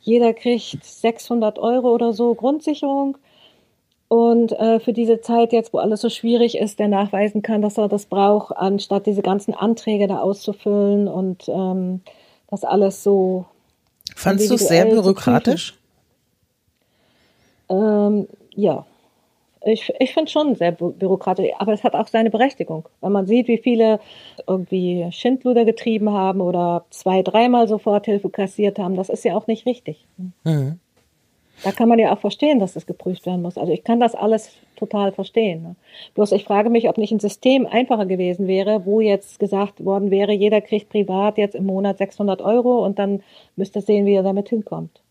jeder 0.00 0.32
kriegt 0.32 0.84
600 0.84 1.58
Euro 1.58 1.92
oder 1.92 2.12
so 2.12 2.34
Grundsicherung 2.34 3.18
und 4.08 4.52
äh, 4.52 4.80
für 4.80 4.94
diese 4.94 5.20
Zeit 5.20 5.52
jetzt, 5.52 5.74
wo 5.74 5.78
alles 5.78 6.00
so 6.00 6.08
schwierig 6.08 6.56
ist, 6.56 6.78
der 6.78 6.88
nachweisen 6.88 7.42
kann, 7.42 7.60
dass 7.60 7.76
er 7.76 7.88
das 7.88 8.06
braucht, 8.06 8.56
anstatt 8.56 9.06
diese 9.06 9.20
ganzen 9.20 9.52
Anträge 9.52 10.08
da 10.08 10.20
auszufüllen 10.20 11.08
und 11.08 11.48
ähm, 11.48 12.00
das 12.48 12.64
alles 12.64 13.02
so. 13.02 13.44
Fandst 14.16 14.50
du 14.50 14.54
es 14.54 14.66
sehr 14.66 14.86
bürokratisch? 14.86 15.78
Ähm, 17.68 18.26
ja. 18.54 18.86
Ich, 19.60 19.92
ich 19.98 20.14
finde 20.14 20.30
schon 20.30 20.54
sehr 20.54 20.72
bürokratisch, 20.72 21.50
aber 21.58 21.72
es 21.74 21.84
hat 21.84 21.94
auch 21.94 22.06
seine 22.06 22.30
Berechtigung. 22.30 22.88
Wenn 23.02 23.12
man 23.12 23.26
sieht, 23.26 23.48
wie 23.48 23.58
viele 23.58 24.00
irgendwie 24.46 25.06
Schindluder 25.10 25.66
getrieben 25.66 26.10
haben 26.12 26.40
oder 26.40 26.86
zwei, 26.90 27.22
dreimal 27.22 27.68
Soforthilfe 27.68 28.30
kassiert 28.30 28.78
haben, 28.78 28.96
das 28.96 29.10
ist 29.10 29.24
ja 29.24 29.36
auch 29.36 29.48
nicht 29.48 29.66
richtig. 29.66 30.06
Mhm. 30.44 30.78
Da 31.62 31.72
kann 31.72 31.88
man 31.88 31.98
ja 31.98 32.12
auch 32.12 32.20
verstehen, 32.20 32.60
dass 32.60 32.74
das 32.74 32.86
geprüft 32.86 33.26
werden 33.26 33.42
muss. 33.42 33.58
Also 33.58 33.72
ich 33.72 33.84
kann 33.84 34.00
das 34.00 34.14
alles 34.14 34.50
total 34.76 35.12
verstehen. 35.12 35.62
Ne? 35.62 35.76
Bloß 36.14 36.32
ich 36.32 36.44
frage 36.44 36.70
mich, 36.70 36.88
ob 36.88 36.98
nicht 36.98 37.12
ein 37.12 37.20
System 37.20 37.66
einfacher 37.66 38.06
gewesen 38.06 38.46
wäre, 38.46 38.86
wo 38.86 39.00
jetzt 39.00 39.40
gesagt 39.40 39.84
worden 39.84 40.10
wäre, 40.10 40.32
jeder 40.32 40.60
kriegt 40.60 40.88
privat 40.88 41.36
jetzt 41.36 41.54
im 41.54 41.66
Monat 41.66 41.98
600 41.98 42.40
Euro 42.40 42.84
und 42.84 42.98
dann 42.98 43.22
müsste 43.56 43.80
sehen, 43.80 44.06
wie 44.06 44.14
er 44.14 44.22
damit 44.22 44.48
hinkommt. 44.48 45.02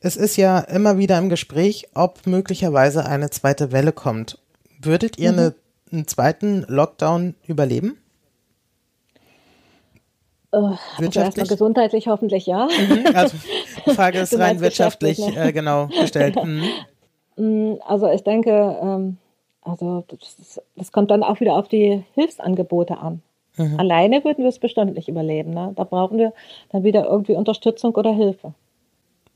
Es 0.00 0.16
ist 0.16 0.36
ja 0.36 0.58
immer 0.58 0.98
wieder 0.98 1.18
im 1.18 1.28
Gespräch, 1.28 1.88
ob 1.94 2.26
möglicherweise 2.26 3.06
eine 3.06 3.30
zweite 3.30 3.72
Welle 3.72 3.92
kommt. 3.92 4.38
Würdet 4.80 5.18
ihr 5.18 5.32
mhm. 5.32 5.38
eine, 5.38 5.54
einen 5.92 6.08
zweiten 6.08 6.64
Lockdown 6.68 7.34
überleben? 7.46 8.01
Uh, 10.54 10.76
wirtschaftlich? 10.98 11.44
Also 11.44 11.54
gesundheitlich 11.54 12.08
hoffentlich 12.08 12.46
ja. 12.46 12.66
Mhm, 12.66 13.06
also 13.14 13.36
die 13.86 13.94
Frage 13.94 14.18
ist 14.20 14.38
rein 14.38 14.60
wirtschaftlich, 14.60 15.18
ne? 15.18 15.48
äh, 15.48 15.52
genau 15.52 15.86
gestellt. 15.86 16.36
Mhm. 16.36 16.62
Mm, 17.36 17.74
also 17.86 18.10
ich 18.10 18.22
denke, 18.22 18.50
ähm, 18.82 19.16
also 19.62 20.04
das, 20.08 20.60
das, 20.76 20.92
kommt 20.92 21.10
dann 21.10 21.22
auch 21.22 21.40
wieder 21.40 21.54
auf 21.54 21.68
die 21.68 22.04
Hilfsangebote 22.14 22.98
an. 22.98 23.22
Mhm. 23.56 23.78
Alleine 23.78 24.24
würden 24.24 24.44
wir 24.44 24.48
es 24.48 24.58
bestimmt 24.58 24.94
nicht 24.94 25.08
überleben. 25.08 25.54
Ne? 25.54 25.72
Da 25.74 25.84
brauchen 25.84 26.18
wir 26.18 26.32
dann 26.70 26.84
wieder 26.84 27.06
irgendwie 27.06 27.34
Unterstützung 27.34 27.94
oder 27.94 28.12
Hilfe. 28.12 28.52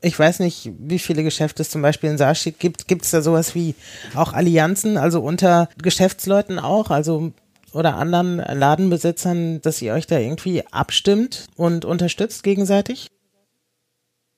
Ich 0.01 0.17
weiß 0.17 0.41
nicht, 0.41 0.71
wie 0.77 0.99
viele 0.99 1.23
Geschäfte 1.23 1.63
es 1.63 1.71
zum 1.71 1.81
Beispiel 1.81 2.11
in 2.11 2.19
Saarstedt 2.19 2.59
gibt. 2.59 2.87
Gibt 2.87 3.03
es 3.03 3.11
da 3.11 3.21
sowas 3.21 3.55
wie 3.55 3.73
auch 4.15 4.33
Allianzen, 4.33 4.97
also 4.97 5.21
unter 5.21 5.69
Geschäftsleuten 5.81 6.59
auch? 6.59 6.91
Also 6.91 7.31
oder 7.73 7.95
anderen 7.95 8.37
Ladenbesitzern, 8.37 9.61
dass 9.61 9.81
ihr 9.81 9.93
euch 9.93 10.07
da 10.07 10.19
irgendwie 10.19 10.63
abstimmt 10.71 11.47
und 11.57 11.85
unterstützt 11.85 12.43
gegenseitig? 12.43 13.07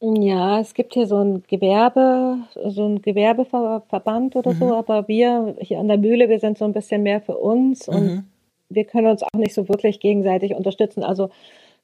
Ja, 0.02 0.62
es 0.62 0.74
gibt 0.74 0.94
hier 0.94 1.08
so 1.08 1.18
ein 1.18 1.44
Gewerbe, 1.48 2.38
so 2.68 2.88
ein 2.88 3.02
Gewerbeverband 3.02 4.38
oder 4.38 4.54
so, 4.54 4.74
aber 4.74 5.10
wir 5.10 5.58
hier 5.60 5.80
an 5.80 5.90
der 5.90 5.98
Mühle, 5.98 6.30
wir 6.30 6.40
sind 6.40 6.58
so 6.58 6.64
ein 6.64 6.72
bisschen 6.72 7.04
mehr 7.04 7.20
für 7.20 7.38
uns 7.38 7.90
und 7.90 8.26
wir 8.70 8.86
können 8.86 9.08
uns 9.08 9.24
auch 9.24 9.38
nicht 9.38 9.54
so 9.54 9.68
wirklich 9.68 10.00
gegenseitig 10.00 10.54
unterstützen. 10.56 11.04
Also 11.04 11.32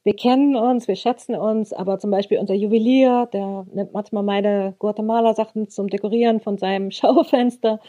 wir 0.06 0.16
kennen 0.16 0.56
uns, 0.56 0.88
wir 0.88 0.96
schätzen 0.96 1.34
uns, 1.34 1.74
aber 1.74 1.98
zum 1.98 2.12
Beispiel 2.12 2.38
unser 2.38 2.54
Juwelier, 2.54 3.28
der 3.34 3.66
nimmt 3.74 3.92
manchmal 3.92 4.22
meine 4.22 4.76
Guatemala-Sachen 4.78 5.68
zum 5.70 5.90
Dekorieren 5.90 6.40
von 6.40 6.60
seinem 6.60 6.92
Schaufenster. 6.92 7.80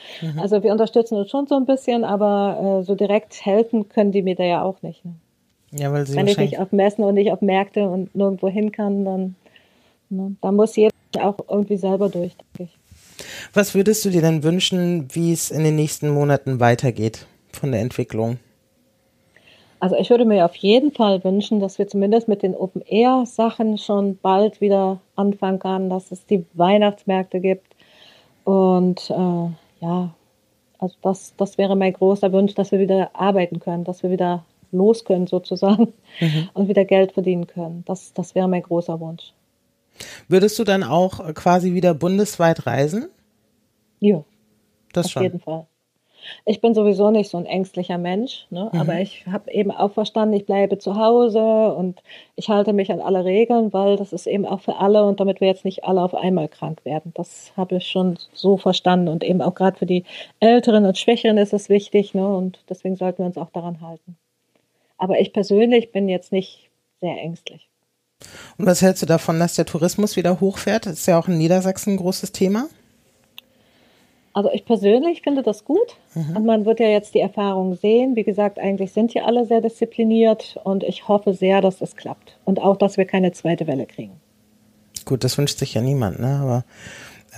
Also 0.40 0.62
wir 0.62 0.72
unterstützen 0.72 1.18
uns 1.18 1.31
schon 1.31 1.46
so 1.46 1.57
ein 1.57 1.66
bisschen, 1.66 2.05
aber 2.05 2.81
äh, 2.81 2.85
so 2.85 2.94
direkt 2.94 3.44
helfen 3.44 3.90
können 3.90 4.12
die 4.12 4.22
mir 4.22 4.35
da 4.35 4.44
ja 4.44 4.62
auch 4.62 4.81
nicht. 4.81 5.05
Ne? 5.05 5.12
Ja, 5.72 5.92
weil 5.92 6.07
sie 6.07 6.16
Wenn 6.16 6.26
ich 6.26 6.38
nicht 6.38 6.59
auf 6.59 6.72
Messen 6.72 7.05
und 7.05 7.14
nicht 7.14 7.33
auf 7.33 7.42
Märkte 7.42 7.87
und 7.87 8.14
nirgendwo 8.14 8.48
hin 8.48 8.72
kann, 8.72 9.05
dann 9.05 9.35
ne, 10.09 10.37
da 10.40 10.52
muss 10.52 10.74
jeder 10.74 10.92
auch 11.20 11.37
irgendwie 11.50 11.76
selber 11.76 12.09
durch, 12.09 12.33
denke 12.37 12.72
ich. 12.72 13.26
Was 13.52 13.74
würdest 13.74 14.07
du 14.07 14.11
dir 14.11 14.22
denn 14.22 14.42
wünschen, 14.42 15.09
wie 15.12 15.35
es 15.35 15.50
in 15.50 15.64
den 15.64 15.76
nächsten 15.76 16.09
Monaten 16.09 16.61
weitergeht 16.61 17.26
von 17.52 17.72
der 17.72 17.83
Entwicklung? 17.83 18.38
Also 19.79 19.97
ich 19.97 20.11
würde 20.11 20.25
mir 20.25 20.45
auf 20.45 20.57
jeden 20.57 20.93
Fall 20.93 21.23
wünschen, 21.23 21.61
dass 21.61 21.79
wir 21.79 21.87
zumindest 21.87 22.29
mit 22.29 22.43
den 22.43 22.55
Open-Air-Sachen 22.55 23.79
schon 23.79 24.17
bald 24.17 24.61
wieder 24.61 25.01
anfangen 25.17 25.59
können, 25.59 25.91
dass 25.91 26.11
es 26.12 26.25
die 26.27 26.45
Weihnachtsmärkte 26.55 27.41
gibt. 27.41 27.75
Und 28.45 29.11
äh, 29.11 29.85
ja, 29.85 30.15
also 30.79 30.97
das, 31.03 31.35
das 31.37 31.59
wäre 31.59 31.77
mein 31.77 31.93
großer 31.93 32.33
Wunsch, 32.33 32.55
dass 32.55 32.73
wir 32.73 32.79
wieder 32.79 33.11
arbeiten 33.15 33.61
können, 33.61 33.85
dass 33.85 34.03
wir 34.03 34.11
wieder 34.11 34.45
los 34.73 35.05
können 35.05 35.27
sozusagen 35.27 35.93
und 36.55 36.69
wieder 36.69 36.85
Geld 36.85 37.12
verdienen 37.12 37.47
können. 37.47 37.85
Das, 37.87 38.12
das 38.12 38.35
wäre 38.35 38.49
mein 38.49 38.62
großer 38.62 38.99
Wunsch. 39.01 39.33
Würdest 40.29 40.59
du 40.59 40.65
dann 40.65 40.83
auch 40.83 41.35
quasi 41.35 41.73
wieder 41.75 41.95
bundesweit 41.95 42.67
reisen? 42.67 43.09
Ja, 44.01 44.25
Das 44.93 45.07
auf 45.07 45.12
schon. 45.12 45.23
jeden 45.23 45.41
Fall. 45.41 45.67
Ich 46.45 46.61
bin 46.61 46.75
sowieso 46.75 47.11
nicht 47.11 47.31
so 47.31 47.39
ein 47.39 47.47
ängstlicher 47.47 47.99
Mensch, 47.99 48.47
ne? 48.51 48.71
aber 48.73 49.01
ich 49.01 49.27
habe 49.27 49.51
eben 49.51 49.71
auch 49.71 49.93
verstanden, 49.93 50.35
ich 50.35 50.47
bleibe 50.47 50.79
zu 50.79 50.97
Hause 50.97 51.75
und 51.75 52.03
ich 52.35 52.49
halte 52.49 52.73
mich 52.73 52.91
an 52.93 53.01
alle 53.01 53.25
Regeln, 53.25 53.73
weil 53.73 53.97
das 53.97 54.12
ist 54.12 54.27
eben 54.27 54.47
auch 54.47 54.61
für 54.61 54.77
alle 54.77 55.05
und 55.05 55.21
damit 55.21 55.41
wir 55.41 55.49
jetzt 55.49 55.65
nicht 55.65 55.85
alle 55.85 56.03
auf 56.03 56.15
einmal 56.15 56.49
krank 56.49 56.85
werden. 56.85 57.12
Das 57.15 57.53
habe 57.57 57.77
ich 57.77 57.89
schon 57.89 58.19
so 58.33 58.57
verstanden 58.57 59.09
und 59.09 59.25
eben 59.25 59.43
auch 59.43 59.55
gerade 59.55 59.79
für 59.79 59.87
die 59.87 60.05
Älteren 60.41 60.85
und 60.85 60.99
Schwächeren 60.99 61.39
ist 61.39 61.53
es 61.53 61.69
wichtig 61.69 62.15
ne? 62.15 62.27
und 62.27 62.59
deswegen 62.69 62.97
sollten 62.97 63.19
wir 63.19 63.27
uns 63.27 63.39
auch 63.39 63.51
daran 63.51 63.81
halten. 63.81 64.17
Aber 64.99 65.21
ich 65.21 65.33
persönlich 65.33 65.93
bin 65.93 66.09
jetzt 66.09 66.33
nicht 66.33 66.71
sehr 67.01 67.17
ängstlich. 67.17 67.69
Und 68.57 68.67
was 68.67 68.83
hältst 68.83 69.03
du 69.03 69.07
davon, 69.07 69.39
dass 69.39 69.55
der 69.55 69.67
Tourismus 69.67 70.17
wieder 70.17 70.41
hochfährt? 70.41 70.87
Das 70.87 70.95
ist 70.95 71.07
ja 71.07 71.19
auch 71.19 71.29
in 71.29 71.39
Niedersachsen 71.39 71.95
ein 71.95 71.99
großes 71.99 72.33
Thema. 72.33 72.69
Also 74.37 74.51
ich 74.53 74.66
persönlich 74.66 75.22
finde 75.22 75.42
das 75.42 75.64
gut 75.64 75.96
und 76.14 76.44
man 76.44 76.66
wird 76.66 76.79
ja 76.79 76.88
jetzt 76.88 77.14
die 77.14 77.20
Erfahrung 77.20 77.75
sehen. 77.75 78.16
Wie 78.16 78.22
gesagt, 78.22 78.59
eigentlich 78.59 78.92
sind 78.92 79.12
hier 79.12 79.25
alle 79.25 79.46
sehr 79.46 79.62
diszipliniert 79.62 80.61
und 80.62 80.85
ich 80.85 81.09
hoffe 81.09 81.33
sehr, 81.33 81.62
dass 81.62 81.81
es 81.81 81.96
klappt 81.96 82.37
und 82.44 82.61
auch, 82.61 82.77
dass 82.77 82.99
wir 82.99 83.07
keine 83.07 83.33
zweite 83.33 83.66
Welle 83.66 83.87
kriegen. 83.87 84.12
Gut, 85.07 85.25
das 85.25 85.38
wünscht 85.38 85.59
sich 85.59 85.72
ja 85.72 85.81
niemand, 85.81 86.20
ne? 86.20 86.38
Aber 86.42 86.64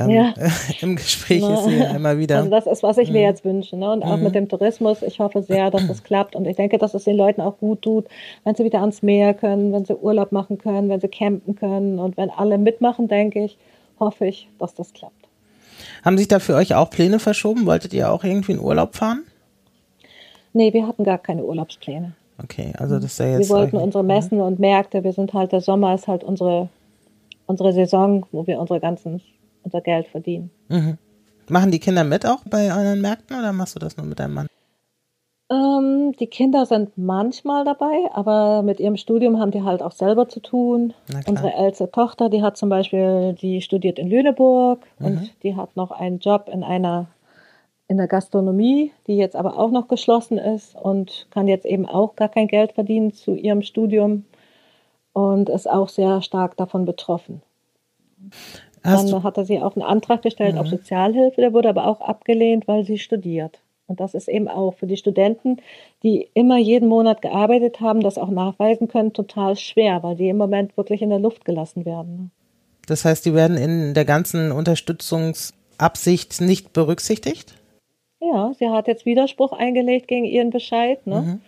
ähm, 0.01 0.11
Ja. 0.11 0.35
im 0.81 0.97
Gespräch 0.97 1.41
ist 1.41 1.65
sie 1.67 1.77
ja 1.77 1.95
immer 1.95 2.19
wieder. 2.19 2.39
Also 2.39 2.51
das 2.51 2.67
ist, 2.67 2.83
was 2.83 2.99
ich 2.99 3.13
mir 3.13 3.23
jetzt 3.23 3.45
wünsche. 3.45 3.77
Ne? 3.77 3.93
Und 3.93 4.03
auch 4.03 4.17
mit 4.17 4.35
dem 4.35 4.49
Tourismus, 4.49 5.03
ich 5.03 5.21
hoffe 5.21 5.43
sehr, 5.43 5.71
dass 5.71 5.89
es 5.89 6.03
klappt. 6.03 6.35
Und 6.35 6.49
ich 6.49 6.57
denke, 6.57 6.79
dass 6.79 6.95
es 6.95 7.05
den 7.05 7.17
Leuten 7.17 7.43
auch 7.43 7.59
gut 7.59 7.83
tut, 7.83 8.07
wenn 8.43 8.57
sie 8.57 8.65
wieder 8.65 8.81
ans 8.81 9.03
Meer 9.03 9.35
können, 9.35 9.73
wenn 9.73 9.85
sie 9.85 9.95
Urlaub 9.95 10.33
machen 10.33 10.59
können, 10.59 10.89
wenn 10.89 11.01
sie 11.01 11.07
campen 11.07 11.55
können. 11.55 12.01
Und 12.01 12.17
wenn 12.17 12.31
alle 12.31 12.59
mitmachen, 12.59 13.07
denke 13.07 13.45
ich, 13.45 13.57
hoffe 14.01 14.27
ich, 14.27 14.49
dass 14.59 14.75
das 14.75 14.93
klappt. 14.93 15.28
Haben 16.05 16.19
sich 16.19 16.29
da 16.29 16.39
für 16.39 16.55
euch 16.55 16.75
auch 16.75 16.91
Pläne 16.91 17.19
verschoben? 17.19 17.67
Wolltet 17.67 17.93
ihr 17.95 18.11
auch 18.13 18.25
irgendwie 18.25 18.53
in 18.53 18.61
Urlaub 18.61 18.97
fahren? 18.97 19.23
Nee, 20.53 20.73
wir 20.73 20.87
hatten 20.87 21.05
gar 21.05 21.19
keine 21.19 21.45
Urlaubspläne. 21.45 22.13
Okay, 22.43 22.73
also 22.79 22.97
das 22.97 23.05
ist 23.13 23.19
ja 23.19 23.27
Wir 23.27 23.39
jetzt. 23.41 23.51
wollten 23.51 23.77
euch- 23.77 23.83
unsere 23.83 24.05
Messen 24.05 24.41
und 24.41 24.59
Märkte, 24.59 25.03
wir 25.05 25.13
sind 25.13 25.33
halt, 25.35 25.53
der 25.53 25.61
Sommer 25.61 25.95
ist 25.95 26.07
halt 26.09 26.25
unsere, 26.25 26.69
unsere 27.47 27.73
Saison, 27.73 28.25
wo 28.33 28.47
wir 28.47 28.59
unsere 28.59 28.81
ganzen, 28.81 29.21
unser 29.65 29.81
Geld 29.81 30.07
verdienen. 30.09 30.51
Machen 31.49 31.71
die 31.71 31.79
Kinder 31.81 32.05
mit 32.05 32.27
auch 32.27 32.41
bei 32.49 32.73
euren 32.73 33.01
Märkten 33.01 33.39
oder 33.39 33.53
machst 33.53 33.75
du 33.75 33.79
das 33.79 33.97
nur 33.97 34.07
mit 34.07 34.19
deinem 34.21 34.35
Mann? 34.35 34.47
Ähm, 35.51 36.13
die 36.21 36.27
Kinder 36.27 36.67
sind 36.67 36.99
manchmal 36.99 37.65
dabei, 37.65 38.11
aber 38.13 38.63
mit 38.63 38.81
ihrem 38.81 38.97
Studium 38.99 39.39
haben 39.41 39.51
die 39.51 39.63
halt 39.63 39.83
auch 39.83 39.93
selber 39.93 40.29
zu 40.29 40.41
tun. 40.41 40.93
Unsere 41.27 41.53
älteste 41.55 41.91
Tochter, 41.91 42.29
die 42.29 42.43
hat 42.43 42.57
zum 42.59 42.69
Beispiel, 42.69 43.33
die 43.33 43.63
studiert 43.63 43.99
in 43.99 44.09
Lüneburg 44.11 44.81
und 45.01 45.43
die 45.43 45.57
hat 45.57 45.75
noch 45.77 45.91
einen 45.91 46.19
Job 46.19 46.49
in 46.53 46.63
einer 46.63 47.07
in 47.91 47.97
der 47.97 48.07
Gastronomie, 48.09 48.93
die 49.07 49.17
jetzt 49.17 49.35
aber 49.35 49.59
auch 49.59 49.71
noch 49.71 49.89
geschlossen 49.89 50.37
ist 50.37 50.77
und 50.77 51.27
kann 51.31 51.49
jetzt 51.49 51.65
eben 51.65 51.87
auch 51.87 52.17
gar 52.17 52.29
kein 52.29 52.47
Geld 52.47 52.73
verdienen 52.73 53.15
zu 53.15 53.35
ihrem 53.35 53.63
Studium 53.63 54.27
und 55.15 55.49
ist 55.49 55.71
auch 55.71 55.89
sehr 55.89 56.21
stark 56.21 56.59
davon 56.59 56.85
betroffen. 56.85 57.41
Hast 58.85 59.11
Dann 59.11 59.21
Mhm. 59.21 59.23
hatte 59.25 59.45
sie 59.47 59.61
auch 59.63 59.75
einen 59.75 59.87
Antrag 59.87 60.21
gestellt 60.21 60.57
auf 60.59 60.69
Sozialhilfe, 60.69 61.41
der 61.41 61.55
wurde 61.55 61.71
aber 61.71 61.87
auch 61.87 62.03
abgelehnt, 62.03 62.69
weil 62.69 62.85
sie 62.85 62.99
studiert. 62.99 63.61
Und 63.89 64.01
das 64.01 64.15
ist 64.15 64.29
eben 64.29 64.49
auch 64.49 64.75
für 64.75 64.87
die 64.87 64.99
Studenten, 64.99 65.57
die 66.03 66.29
immer 66.35 66.59
jeden 66.59 66.89
Monat 66.89 67.23
gearbeitet 67.23 67.81
haben, 67.81 68.01
das 68.01 68.19
auch 68.19 68.29
nachweisen 68.29 68.87
können, 68.87 69.15
total 69.15 69.57
schwer, 69.57 70.03
weil 70.03 70.15
die 70.15 70.29
im 70.29 70.37
Moment 70.37 70.77
wirklich 70.77 71.03
in 71.03 71.09
der 71.09 71.19
Luft 71.19 71.45
gelassen 71.45 71.85
werden. 71.85 72.31
das 72.87 73.05
heißt, 73.05 73.25
die 73.27 73.35
werden 73.35 73.57
in 73.57 73.95
der 73.95 74.05
ganzen 74.05 74.53
Unterstützungsabsicht 74.53 76.41
nicht 76.41 76.73
berücksichtigt? 76.73 77.55
Ja, 78.21 78.53
sie 78.59 78.69
hat 78.69 78.89
jetzt 78.89 79.07
Widerspruch 79.07 79.53
eingelegt 79.53 80.07
gegen 80.07 80.25
ihren 80.25 80.51
Bescheid, 80.51 81.07
ne? 81.07 81.41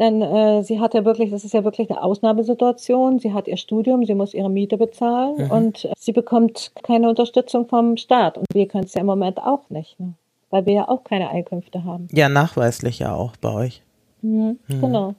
Denn 0.00 0.22
äh, 0.22 0.62
sie 0.62 0.80
hat 0.80 0.94
ja 0.94 1.04
wirklich, 1.04 1.30
das 1.30 1.44
ist 1.44 1.52
ja 1.52 1.62
wirklich 1.62 1.90
eine 1.90 2.02
Ausnahmesituation. 2.02 3.18
Sie 3.18 3.34
hat 3.34 3.46
ihr 3.46 3.58
Studium, 3.58 4.06
sie 4.06 4.14
muss 4.14 4.32
ihre 4.32 4.48
Miete 4.48 4.78
bezahlen 4.78 5.50
und 5.50 5.84
äh, 5.84 5.92
sie 5.98 6.12
bekommt 6.12 6.72
keine 6.82 7.10
Unterstützung 7.10 7.68
vom 7.68 7.98
Staat. 7.98 8.38
Und 8.38 8.46
wir 8.54 8.66
können 8.66 8.84
es 8.84 8.94
ja 8.94 9.02
im 9.02 9.06
Moment 9.06 9.38
auch 9.38 9.68
nicht, 9.68 10.00
ne? 10.00 10.14
Weil 10.50 10.66
wir 10.66 10.74
ja 10.74 10.88
auch 10.88 11.04
keine 11.04 11.30
Einkünfte 11.30 11.84
haben. 11.84 12.08
Ja, 12.12 12.28
nachweislich 12.28 12.98
ja 12.98 13.14
auch 13.14 13.36
bei 13.36 13.52
euch. 13.52 13.82
Genau. 14.22 15.14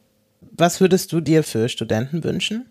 Was 0.52 0.82
würdest 0.82 1.12
du 1.12 1.22
dir 1.22 1.44
für 1.44 1.70
Studenten 1.70 2.24
wünschen? 2.24 2.68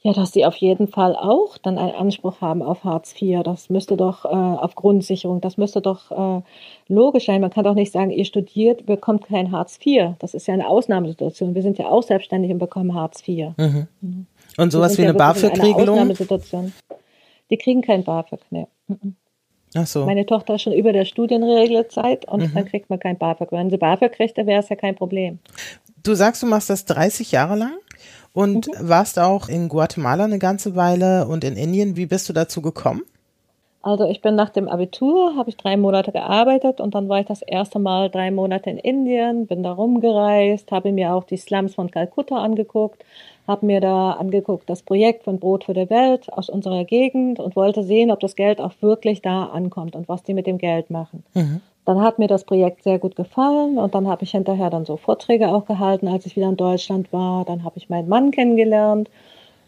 Ja, 0.00 0.12
dass 0.12 0.32
sie 0.32 0.44
auf 0.44 0.54
jeden 0.56 0.86
Fall 0.86 1.16
auch 1.16 1.58
dann 1.58 1.78
einen 1.78 1.94
Anspruch 1.94 2.40
haben 2.40 2.62
auf 2.62 2.84
Hartz 2.84 3.14
IV. 3.20 3.42
Das 3.42 3.70
müsste 3.70 3.96
doch 3.96 4.24
äh, 4.24 4.28
auf 4.28 4.74
Grundsicherung, 4.76 5.40
das 5.40 5.56
müsste 5.56 5.80
doch 5.80 6.12
äh, 6.12 6.42
logisch 6.86 7.26
sein. 7.26 7.40
Man 7.40 7.50
kann 7.50 7.64
doch 7.64 7.74
nicht 7.74 7.90
sagen, 7.90 8.10
ihr 8.10 8.24
studiert, 8.24 8.86
bekommt 8.86 9.26
kein 9.26 9.50
Hartz 9.50 9.80
IV. 9.84 10.14
Das 10.20 10.34
ist 10.34 10.46
ja 10.46 10.54
eine 10.54 10.68
Ausnahmesituation. 10.68 11.54
Wir 11.54 11.62
sind 11.62 11.78
ja 11.78 11.86
auch 11.88 12.02
selbstständig 12.02 12.52
und 12.52 12.58
bekommen 12.58 12.94
Hartz 12.94 13.26
IV. 13.26 13.48
Und 13.56 13.88
Wir 14.56 14.70
sowas 14.70 14.94
sind 14.94 15.06
wie 15.06 15.08
eine 15.08 15.18
ja 15.18 15.24
einer 15.24 15.34
BAföG-Regelung? 15.34 16.72
Die 17.50 17.56
kriegen 17.56 17.82
kein 17.82 18.04
BAföG, 18.04 18.40
ne. 18.50 18.68
Ach 19.74 19.86
so. 19.86 20.06
Meine 20.06 20.24
Tochter 20.26 20.54
ist 20.54 20.62
schon 20.62 20.72
über 20.72 20.92
der 20.92 21.04
Studienregelzeit 21.04 22.26
und 22.28 22.40
Mhm. 22.40 22.54
dann 22.54 22.64
kriegt 22.66 22.88
man 22.90 22.98
kein 23.00 23.18
BAföG. 23.18 23.52
Wenn 23.52 23.70
sie 23.70 23.76
BAföG 23.76 24.12
kriegt, 24.12 24.38
dann 24.38 24.46
wäre 24.46 24.60
es 24.60 24.68
ja 24.68 24.76
kein 24.76 24.94
Problem. 24.94 25.38
Du 26.02 26.14
sagst, 26.14 26.42
du 26.42 26.46
machst 26.46 26.70
das 26.70 26.84
30 26.84 27.32
Jahre 27.32 27.56
lang 27.56 27.74
und 28.32 28.68
Mhm. 28.68 28.88
warst 28.88 29.18
auch 29.18 29.48
in 29.48 29.68
Guatemala 29.68 30.24
eine 30.24 30.38
ganze 30.38 30.76
Weile 30.76 31.26
und 31.26 31.44
in 31.44 31.56
Indien. 31.56 31.96
Wie 31.96 32.06
bist 32.06 32.28
du 32.28 32.32
dazu 32.32 32.62
gekommen? 32.62 33.02
Also 33.82 34.04
ich 34.08 34.20
bin 34.20 34.34
nach 34.34 34.50
dem 34.50 34.68
Abitur, 34.68 35.36
habe 35.36 35.48
ich 35.48 35.56
drei 35.56 35.76
Monate 35.76 36.10
gearbeitet 36.10 36.80
und 36.80 36.96
dann 36.96 37.08
war 37.08 37.20
ich 37.20 37.26
das 37.26 37.40
erste 37.42 37.78
Mal 37.78 38.10
drei 38.10 38.32
Monate 38.32 38.68
in 38.68 38.78
Indien, 38.78 39.46
bin 39.46 39.62
da 39.62 39.70
rumgereist, 39.72 40.72
habe 40.72 40.90
mir 40.90 41.14
auch 41.14 41.22
die 41.22 41.36
Slums 41.36 41.76
von 41.76 41.88
Kalkutta 41.90 42.36
angeguckt, 42.36 43.04
habe 43.46 43.66
mir 43.66 43.80
da 43.80 44.12
angeguckt 44.12 44.68
das 44.68 44.82
Projekt 44.82 45.24
von 45.24 45.38
Brot 45.38 45.64
für 45.64 45.74
die 45.74 45.88
Welt 45.90 46.32
aus 46.32 46.48
unserer 46.48 46.84
Gegend 46.84 47.38
und 47.38 47.56
wollte 47.56 47.82
sehen, 47.82 48.10
ob 48.10 48.20
das 48.20 48.36
Geld 48.36 48.60
auch 48.60 48.72
wirklich 48.80 49.22
da 49.22 49.44
ankommt 49.44 49.94
und 49.96 50.08
was 50.08 50.22
die 50.22 50.34
mit 50.34 50.46
dem 50.46 50.58
Geld 50.58 50.90
machen. 50.90 51.24
Dann 51.84 52.00
hat 52.00 52.18
mir 52.18 52.26
das 52.26 52.42
Projekt 52.44 52.82
sehr 52.82 52.98
gut 52.98 53.14
gefallen 53.14 53.78
und 53.78 53.94
dann 53.94 54.08
habe 54.08 54.24
ich 54.24 54.32
hinterher 54.32 54.70
dann 54.70 54.84
so 54.84 54.96
Vorträge 54.96 55.48
auch 55.48 55.66
gehalten, 55.66 56.08
als 56.08 56.26
ich 56.26 56.34
wieder 56.34 56.48
in 56.48 56.56
Deutschland 56.56 57.12
war. 57.12 57.44
Dann 57.44 57.62
habe 57.62 57.78
ich 57.78 57.88
meinen 57.88 58.08
Mann 58.08 58.32
kennengelernt 58.32 59.08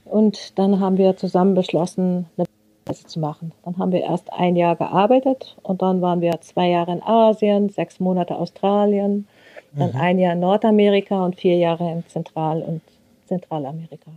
und 0.05 0.59
dann 0.59 0.81
haben 0.81 0.99
wir 0.99 1.17
zusammen 1.17 1.55
beschlossen, 1.55 2.27
eine 2.37 2.47
Reise 2.89 3.07
zu 3.07 3.21
machen. 3.21 3.53
Dann 3.65 3.79
haben 3.79 3.93
wir 3.93 4.01
erst 4.01 4.33
ein 4.33 4.57
Jahr 4.57 4.75
gearbeitet 4.75 5.57
und 5.63 5.81
dann 5.81 6.01
waren 6.01 6.21
wir 6.21 6.41
zwei 6.41 6.69
Jahre 6.69 6.93
in 6.93 7.03
Asien, 7.05 7.69
sechs 7.69 8.01
Monate 8.01 8.35
Australien, 8.37 9.29
dann 9.77 9.95
ein 9.95 10.19
Jahr 10.19 10.33
in 10.33 10.41
Nordamerika 10.41 11.25
und 11.25 11.37
vier 11.37 11.57
Jahre 11.57 11.89
in 11.93 12.05
Zentral- 12.09 12.63
und 12.63 12.81
Zentralamerika. 13.29 14.11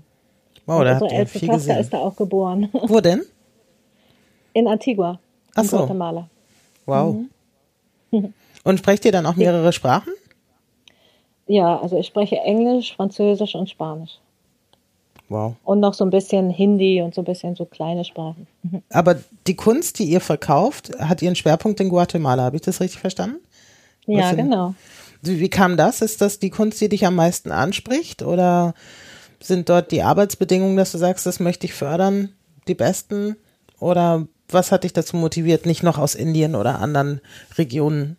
Wow, 0.65 0.79
und 0.79 0.85
da 0.85 0.95
habt 0.95 1.11
ihr 1.11 1.17
älteste 1.17 1.39
viel 1.39 1.47
Tochter 1.47 1.59
gesehen. 1.59 1.79
ist 1.79 1.93
da 1.93 1.97
auch 1.99 2.15
geboren. 2.15 2.69
Wo 2.87 2.99
denn? 2.99 3.23
In 4.53 4.67
Antigua, 4.67 5.19
Ach 5.55 5.63
in 5.63 5.69
so. 5.69 5.77
Guatemala. 5.77 6.29
Wow. 6.85 7.15
Mhm. 8.11 8.33
Und 8.63 8.77
sprecht 8.77 9.05
ihr 9.05 9.11
dann 9.11 9.25
auch 9.25 9.35
mehrere 9.35 9.73
Sprachen? 9.73 10.13
Ja, 11.47 11.79
also 11.79 11.97
ich 11.97 12.05
spreche 12.05 12.37
Englisch, 12.37 12.95
Französisch 12.95 13.55
und 13.55 13.69
Spanisch. 13.69 14.19
Wow. 15.29 15.55
Und 15.63 15.79
noch 15.79 15.93
so 15.93 16.03
ein 16.03 16.09
bisschen 16.09 16.49
Hindi 16.49 17.01
und 17.01 17.15
so 17.15 17.21
ein 17.21 17.25
bisschen 17.25 17.55
so 17.55 17.65
kleine 17.65 18.03
Sprachen. 18.03 18.47
Aber 18.89 19.17
die 19.47 19.55
Kunst, 19.55 19.97
die 19.99 20.03
ihr 20.03 20.21
verkauft, 20.21 20.91
hat 20.99 21.21
ihren 21.21 21.35
Schwerpunkt 21.35 21.79
in 21.79 21.89
Guatemala. 21.89 22.43
Habe 22.43 22.57
ich 22.57 22.61
das 22.61 22.81
richtig 22.81 22.99
verstanden? 22.99 23.37
Ja, 24.05 24.33
genau. 24.33 24.75
Wie 25.21 25.49
kam 25.49 25.77
das? 25.77 26.01
Ist 26.01 26.21
das 26.21 26.39
die 26.39 26.49
Kunst, 26.49 26.81
die 26.81 26.89
dich 26.89 27.05
am 27.05 27.15
meisten 27.15 27.51
anspricht? 27.51 28.23
Oder 28.23 28.73
sind 29.39 29.69
dort 29.69 29.91
die 29.91 30.03
Arbeitsbedingungen, 30.03 30.77
dass 30.77 30.91
du 30.91 30.97
sagst, 30.97 31.25
das 31.25 31.39
möchte 31.39 31.65
ich 31.65 31.73
fördern, 31.73 32.29
die 32.67 32.75
besten? 32.75 33.35
Oder 33.79 34.27
was 34.49 34.71
hat 34.71 34.83
dich 34.83 34.93
dazu 34.93 35.17
motiviert, 35.17 35.65
nicht 35.65 35.83
noch 35.83 35.97
aus 35.97 36.15
Indien 36.15 36.55
oder 36.55 36.79
anderen 36.79 37.21
Regionen 37.57 38.17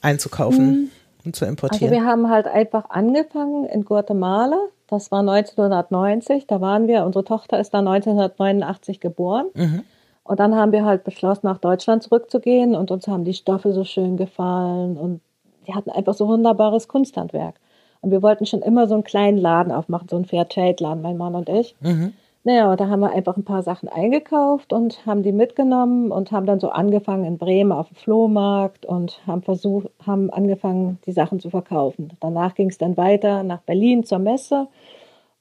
einzukaufen 0.00 0.58
hm. 0.58 0.90
und 1.24 1.36
zu 1.36 1.44
importieren? 1.44 1.92
Also 1.92 2.02
wir 2.02 2.08
haben 2.08 2.30
halt 2.30 2.46
einfach 2.46 2.90
angefangen 2.90 3.66
in 3.66 3.84
Guatemala. 3.84 4.58
Das 4.88 5.10
war 5.10 5.20
1990. 5.20 6.46
Da 6.46 6.60
waren 6.60 6.88
wir, 6.88 7.04
unsere 7.04 7.24
Tochter 7.24 7.60
ist 7.60 7.74
da 7.74 7.80
1989 7.80 9.00
geboren. 9.00 9.46
Mhm. 9.54 9.82
Und 10.24 10.40
dann 10.40 10.54
haben 10.54 10.72
wir 10.72 10.84
halt 10.84 11.04
beschlossen, 11.04 11.46
nach 11.46 11.58
Deutschland 11.58 12.02
zurückzugehen 12.02 12.74
und 12.74 12.90
uns 12.90 13.08
haben 13.08 13.24
die 13.24 13.34
Stoffe 13.34 13.72
so 13.72 13.84
schön 13.84 14.18
gefallen 14.18 14.98
und 14.98 15.22
die 15.68 15.74
hatten 15.74 15.90
einfach 15.90 16.14
so 16.14 16.26
wunderbares 16.26 16.88
Kunsthandwerk. 16.88 17.54
Und 18.00 18.10
wir 18.10 18.22
wollten 18.22 18.46
schon 18.46 18.62
immer 18.62 18.86
so 18.86 18.94
einen 18.94 19.04
kleinen 19.04 19.38
Laden 19.38 19.72
aufmachen, 19.72 20.08
so 20.08 20.16
einen 20.16 20.24
Fairtrade-Laden, 20.24 21.02
mein 21.02 21.16
Mann 21.16 21.34
und 21.34 21.48
ich. 21.48 21.74
Mhm. 21.80 22.12
Naja, 22.44 22.70
und 22.70 22.80
da 22.80 22.88
haben 22.88 23.00
wir 23.00 23.10
einfach 23.10 23.36
ein 23.36 23.44
paar 23.44 23.62
Sachen 23.62 23.88
eingekauft 23.88 24.72
und 24.72 25.04
haben 25.04 25.22
die 25.22 25.32
mitgenommen 25.32 26.12
und 26.12 26.32
haben 26.32 26.46
dann 26.46 26.60
so 26.60 26.70
angefangen 26.70 27.24
in 27.24 27.36
Bremen 27.36 27.72
auf 27.72 27.88
dem 27.88 27.96
Flohmarkt 27.96 28.86
und 28.86 29.20
haben 29.26 29.42
versucht, 29.42 29.90
haben 30.06 30.30
angefangen, 30.30 30.98
die 31.04 31.12
Sachen 31.12 31.40
zu 31.40 31.50
verkaufen. 31.50 32.12
Danach 32.20 32.54
ging 32.54 32.70
es 32.70 32.78
dann 32.78 32.96
weiter 32.96 33.42
nach 33.42 33.60
Berlin 33.62 34.04
zur 34.04 34.20
Messe 34.20 34.68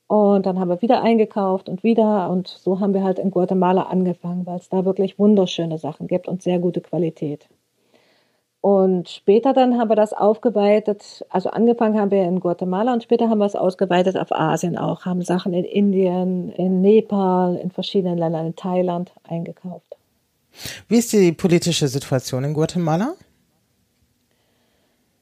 und 0.08 0.46
dann 0.46 0.60
haben 0.60 0.70
wir 0.70 0.82
wieder 0.82 1.02
eingekauft 1.02 1.70
und 1.70 1.84
wieder 1.84 2.30
und 2.30 2.48
so 2.48 2.80
haben 2.80 2.94
wir 2.94 3.04
halt 3.04 3.20
in 3.20 3.32
Guatemala 3.32 3.84
angefangen, 3.84 4.46
weil 4.46 4.58
es 4.58 4.68
da 4.68 4.84
wirklich 4.84 5.20
wunderschöne 5.20 5.78
Sachen 5.78 6.08
gibt 6.08 6.28
und 6.28 6.42
sehr 6.42 6.60
gute 6.60 6.82
Qualität. 6.82 7.48
Und 8.68 9.08
später 9.08 9.54
dann 9.54 9.80
haben 9.80 9.90
wir 9.90 9.96
das 9.96 10.12
aufgeweitet, 10.12 11.26
also 11.30 11.52
angefangen 11.52 11.98
haben 11.98 12.12
wir 12.12 12.26
in 12.26 12.42
Guatemala 12.42 12.92
und 12.92 13.02
später 13.02 13.30
haben 13.30 13.38
wir 13.38 13.46
es 13.46 13.56
ausgeweitet 13.56 14.18
auf 14.18 14.34
Asien 14.34 14.78
auch, 14.78 15.06
haben 15.06 15.22
Sachen 15.22 15.54
in 15.54 15.64
Indien, 15.64 16.52
in 16.52 16.82
Nepal, 16.82 17.56
in 17.56 17.72
verschiedenen 17.72 18.18
Ländern, 18.18 18.48
in 18.48 18.56
Thailand 18.58 19.14
eingekauft. 19.24 19.96
Wie 20.90 20.98
ist 20.98 21.14
die 21.14 21.32
politische 21.32 21.88
Situation 21.88 22.44
in 22.44 22.54
Guatemala? 22.54 23.14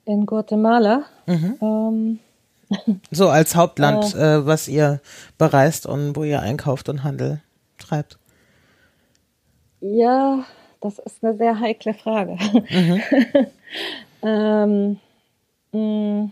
In 0.05 0.25
Guatemala? 0.25 1.03
Mhm. 1.27 1.57
Ähm, 1.61 2.19
so 3.11 3.29
als 3.29 3.55
Hauptland, 3.55 4.15
äh, 4.15 4.43
was 4.43 4.67
ihr 4.67 5.01
bereist 5.37 5.85
und 5.85 6.15
wo 6.15 6.23
ihr 6.23 6.41
einkauft 6.41 6.89
und 6.89 7.03
Handel 7.03 7.41
treibt. 7.77 8.17
Ja, 9.81 10.45
das 10.81 10.99
ist 10.99 11.23
eine 11.23 11.35
sehr 11.37 11.59
heikle 11.59 11.93
Frage. 11.93 12.37
Mhm. 12.69 13.01
ähm, 14.23 14.99
mm. 15.71 16.31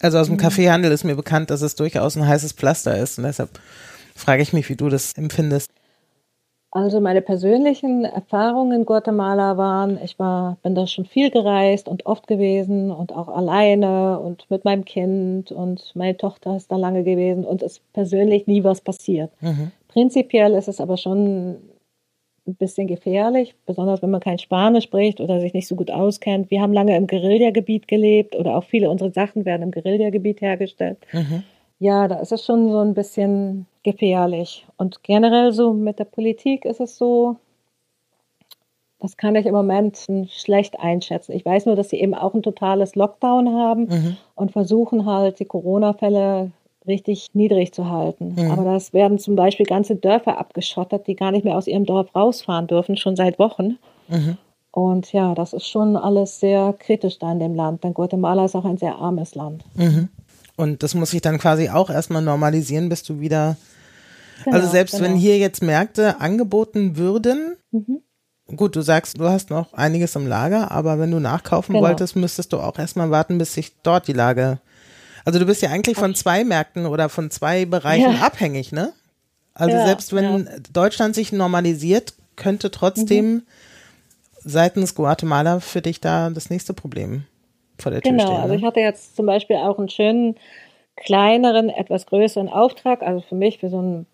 also 0.00 0.18
aus 0.18 0.26
dem 0.26 0.36
Kaffeehandel 0.36 0.92
ist 0.92 1.04
mir 1.04 1.16
bekannt, 1.16 1.50
dass 1.50 1.62
es 1.62 1.74
durchaus 1.74 2.16
ein 2.16 2.26
heißes 2.26 2.52
Pflaster 2.52 2.96
ist 2.96 3.18
und 3.18 3.24
deshalb 3.24 3.50
frage 4.14 4.42
ich 4.42 4.52
mich, 4.52 4.68
wie 4.68 4.76
du 4.76 4.88
das 4.88 5.12
empfindest. 5.14 5.70
Also 6.72 7.00
meine 7.00 7.20
persönlichen 7.20 8.04
Erfahrungen 8.04 8.80
in 8.80 8.86
Guatemala 8.86 9.56
waren, 9.56 9.98
ich 10.04 10.20
war, 10.20 10.56
bin 10.62 10.76
da 10.76 10.86
schon 10.86 11.04
viel 11.04 11.30
gereist 11.30 11.88
und 11.88 12.06
oft 12.06 12.28
gewesen 12.28 12.92
und 12.92 13.12
auch 13.12 13.26
alleine 13.28 14.20
und 14.20 14.48
mit 14.50 14.64
meinem 14.64 14.84
Kind 14.84 15.50
und 15.50 15.90
meine 15.96 16.16
Tochter 16.16 16.56
ist 16.56 16.70
da 16.70 16.76
lange 16.76 17.02
gewesen 17.02 17.44
und 17.44 17.62
es 17.62 17.72
ist 17.72 17.92
persönlich 17.92 18.46
nie 18.46 18.62
was 18.62 18.80
passiert. 18.82 19.32
Mhm. 19.40 19.72
Prinzipiell 19.88 20.54
ist 20.54 20.68
es 20.68 20.80
aber 20.80 20.96
schon 20.96 21.56
ein 22.50 22.54
bisschen 22.56 22.86
gefährlich, 22.86 23.54
besonders 23.66 24.02
wenn 24.02 24.10
man 24.10 24.20
kein 24.20 24.38
Spanisch 24.38 24.84
spricht 24.84 25.20
oder 25.20 25.40
sich 25.40 25.54
nicht 25.54 25.68
so 25.68 25.76
gut 25.76 25.90
auskennt. 25.90 26.50
Wir 26.50 26.60
haben 26.60 26.72
lange 26.72 26.96
im 26.96 27.06
Guerillagebiet 27.06 27.88
gelebt 27.88 28.36
oder 28.36 28.56
auch 28.56 28.64
viele 28.64 28.90
unserer 28.90 29.10
Sachen 29.10 29.44
werden 29.44 29.62
im 29.62 29.70
Guerillagebiet 29.70 30.40
hergestellt. 30.40 30.98
Mhm. 31.12 31.42
Ja, 31.78 32.08
da 32.08 32.16
ist 32.16 32.32
es 32.32 32.44
schon 32.44 32.70
so 32.70 32.78
ein 32.80 32.94
bisschen 32.94 33.66
gefährlich. 33.82 34.66
Und 34.76 35.02
generell 35.02 35.52
so 35.52 35.72
mit 35.72 35.98
der 35.98 36.04
Politik 36.04 36.64
ist 36.64 36.80
es 36.80 36.98
so, 36.98 37.36
das 39.00 39.16
kann 39.16 39.34
ich 39.34 39.46
im 39.46 39.54
Moment 39.54 40.06
schlecht 40.28 40.78
einschätzen. 40.78 41.32
Ich 41.32 41.44
weiß 41.44 41.66
nur, 41.66 41.76
dass 41.76 41.88
sie 41.88 42.00
eben 42.00 42.14
auch 42.14 42.34
ein 42.34 42.42
totales 42.42 42.96
Lockdown 42.96 43.54
haben 43.54 43.82
mhm. 43.84 44.16
und 44.34 44.52
versuchen 44.52 45.06
halt 45.06 45.40
die 45.40 45.46
Corona-Fälle 45.46 46.50
richtig 46.86 47.28
niedrig 47.34 47.72
zu 47.74 47.90
halten. 47.90 48.34
Mhm. 48.36 48.50
Aber 48.50 48.64
das 48.64 48.92
werden 48.92 49.18
zum 49.18 49.36
Beispiel 49.36 49.66
ganze 49.66 49.96
Dörfer 49.96 50.38
abgeschottet, 50.38 51.06
die 51.06 51.16
gar 51.16 51.30
nicht 51.30 51.44
mehr 51.44 51.56
aus 51.56 51.66
ihrem 51.66 51.84
Dorf 51.84 52.14
rausfahren 52.14 52.66
dürfen, 52.66 52.96
schon 52.96 53.16
seit 53.16 53.38
Wochen. 53.38 53.78
Mhm. 54.08 54.38
Und 54.72 55.12
ja, 55.12 55.34
das 55.34 55.52
ist 55.52 55.66
schon 55.66 55.96
alles 55.96 56.40
sehr 56.40 56.74
kritisch 56.78 57.18
da 57.18 57.32
in 57.32 57.40
dem 57.40 57.54
Land, 57.54 57.82
denn 57.82 57.92
Guatemala 57.92 58.44
ist 58.44 58.54
auch 58.54 58.64
ein 58.64 58.78
sehr 58.78 58.96
armes 58.96 59.34
Land. 59.34 59.64
Mhm. 59.74 60.08
Und 60.56 60.82
das 60.82 60.94
muss 60.94 61.10
sich 61.10 61.22
dann 61.22 61.38
quasi 61.38 61.70
auch 61.70 61.90
erstmal 61.90 62.22
normalisieren, 62.22 62.88
bis 62.88 63.02
du 63.02 63.20
wieder. 63.20 63.56
Genau, 64.44 64.56
also 64.56 64.68
selbst 64.68 64.92
genau. 64.92 65.04
wenn 65.04 65.16
hier 65.16 65.38
jetzt 65.38 65.62
Märkte 65.62 66.20
angeboten 66.20 66.96
würden, 66.96 67.56
mhm. 67.72 68.02
gut, 68.56 68.76
du 68.76 68.82
sagst, 68.82 69.18
du 69.18 69.24
hast 69.24 69.50
noch 69.50 69.72
einiges 69.72 70.16
im 70.16 70.26
Lager, 70.26 70.70
aber 70.70 70.98
wenn 70.98 71.10
du 71.10 71.18
nachkaufen 71.18 71.74
genau. 71.74 71.86
wolltest, 71.86 72.14
müsstest 72.14 72.52
du 72.52 72.58
auch 72.58 72.78
erstmal 72.78 73.10
warten, 73.10 73.38
bis 73.38 73.54
sich 73.54 73.74
dort 73.82 74.06
die 74.06 74.12
Lage 74.12 74.60
also 75.30 75.38
du 75.38 75.46
bist 75.46 75.62
ja 75.62 75.70
eigentlich 75.70 75.96
von 75.96 76.16
zwei 76.16 76.42
Märkten 76.42 76.86
oder 76.86 77.08
von 77.08 77.30
zwei 77.30 77.64
Bereichen 77.64 78.14
ja. 78.14 78.26
abhängig, 78.26 78.72
ne? 78.72 78.92
Also 79.54 79.76
ja, 79.76 79.86
selbst 79.86 80.12
wenn 80.12 80.46
ja. 80.46 80.52
Deutschland 80.72 81.14
sich 81.14 81.32
normalisiert, 81.32 82.14
könnte 82.34 82.72
trotzdem 82.72 83.32
mhm. 83.32 83.42
seitens 84.40 84.96
Guatemala 84.96 85.60
für 85.60 85.82
dich 85.82 86.00
da 86.00 86.30
das 86.30 86.50
nächste 86.50 86.74
Problem 86.74 87.26
vor 87.78 87.92
der 87.92 88.00
Tür 88.00 88.10
genau, 88.10 88.22
stehen. 88.24 88.34
Genau, 88.34 88.42
also 88.42 88.54
ich 88.56 88.64
hatte 88.64 88.80
jetzt 88.80 89.14
zum 89.14 89.26
Beispiel 89.26 89.54
auch 89.54 89.78
einen 89.78 89.88
schönen, 89.88 90.34
kleineren, 90.96 91.68
etwas 91.68 92.06
größeren 92.06 92.48
Auftrag, 92.48 93.02
also 93.02 93.20
für 93.20 93.36
mich, 93.36 93.58
für 93.58 93.70
so 93.70 93.80
ein 93.80 94.06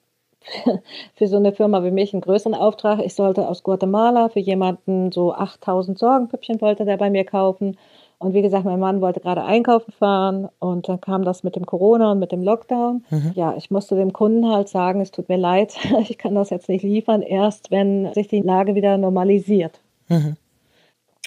für 1.14 1.28
so 1.28 1.38
eine 1.38 1.52
Firma 1.54 1.82
wie 1.82 1.90
mich 1.90 2.12
einen 2.12 2.20
größeren 2.20 2.54
Auftrag. 2.54 3.00
Ich 3.00 3.14
sollte 3.14 3.48
aus 3.48 3.62
Guatemala 3.62 4.28
für 4.28 4.40
jemanden 4.40 5.12
so 5.12 5.32
8000 5.32 5.98
Sorgenpüppchen 5.98 6.60
wollte 6.60 6.84
der 6.84 6.98
bei 6.98 7.08
mir 7.08 7.24
kaufen 7.24 7.78
und 8.18 8.32
wie 8.32 8.42
gesagt, 8.42 8.64
mein 8.64 8.80
Mann 8.80 9.02
wollte 9.02 9.20
gerade 9.20 9.44
einkaufen 9.44 9.92
fahren 9.92 10.48
und 10.58 10.88
dann 10.88 11.00
kam 11.00 11.24
das 11.24 11.42
mit 11.42 11.54
dem 11.54 11.66
Corona 11.66 12.12
und 12.12 12.18
mit 12.18 12.32
dem 12.32 12.42
Lockdown. 12.42 13.04
Mhm. 13.10 13.32
Ja, 13.34 13.54
ich 13.56 13.70
musste 13.70 13.94
dem 13.94 14.12
Kunden 14.12 14.48
halt 14.48 14.68
sagen, 14.68 15.02
es 15.02 15.10
tut 15.10 15.28
mir 15.28 15.36
leid, 15.36 15.76
ich 16.08 16.16
kann 16.16 16.34
das 16.34 16.50
jetzt 16.50 16.68
nicht 16.68 16.82
liefern, 16.82 17.20
erst 17.22 17.70
wenn 17.70 18.12
sich 18.14 18.28
die 18.28 18.40
Lage 18.40 18.74
wieder 18.74 18.96
normalisiert. 18.96 19.80
Mhm. 20.08 20.36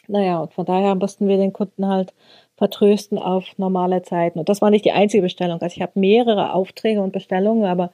Naja, 0.08 0.40
und 0.40 0.54
von 0.54 0.66
daher 0.66 0.96
mussten 0.96 1.28
wir 1.28 1.38
den 1.38 1.54
Kunden 1.54 1.88
halt 1.88 2.14
vertrösten 2.58 3.20
auf 3.20 3.46
normale 3.58 4.02
Zeiten. 4.02 4.40
Und 4.40 4.50
das 4.50 4.62
war 4.62 4.72
nicht 4.72 4.84
die 4.84 4.92
einzige 4.92 5.22
Bestellung. 5.22 5.62
Also 5.62 5.76
ich 5.76 5.84
habe 5.84 6.00
mehrere 6.00 6.54
Aufträge 6.54 7.02
und 7.02 7.14
Bestellungen, 7.14 7.66
aber 7.66 7.92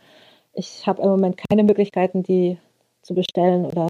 ich 0.53 0.87
habe 0.87 1.01
im 1.01 1.09
Moment 1.09 1.37
keine 1.49 1.63
Möglichkeiten, 1.63 2.23
die 2.23 2.57
zu 3.01 3.13
bestellen 3.13 3.65
oder. 3.65 3.89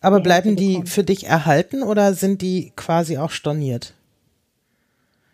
Aber 0.00 0.18
bleiben 0.18 0.56
die 0.56 0.82
für 0.86 1.04
dich 1.04 1.26
erhalten 1.26 1.84
oder 1.84 2.14
sind 2.14 2.42
die 2.42 2.72
quasi 2.74 3.16
auch 3.18 3.30
storniert? 3.30 3.94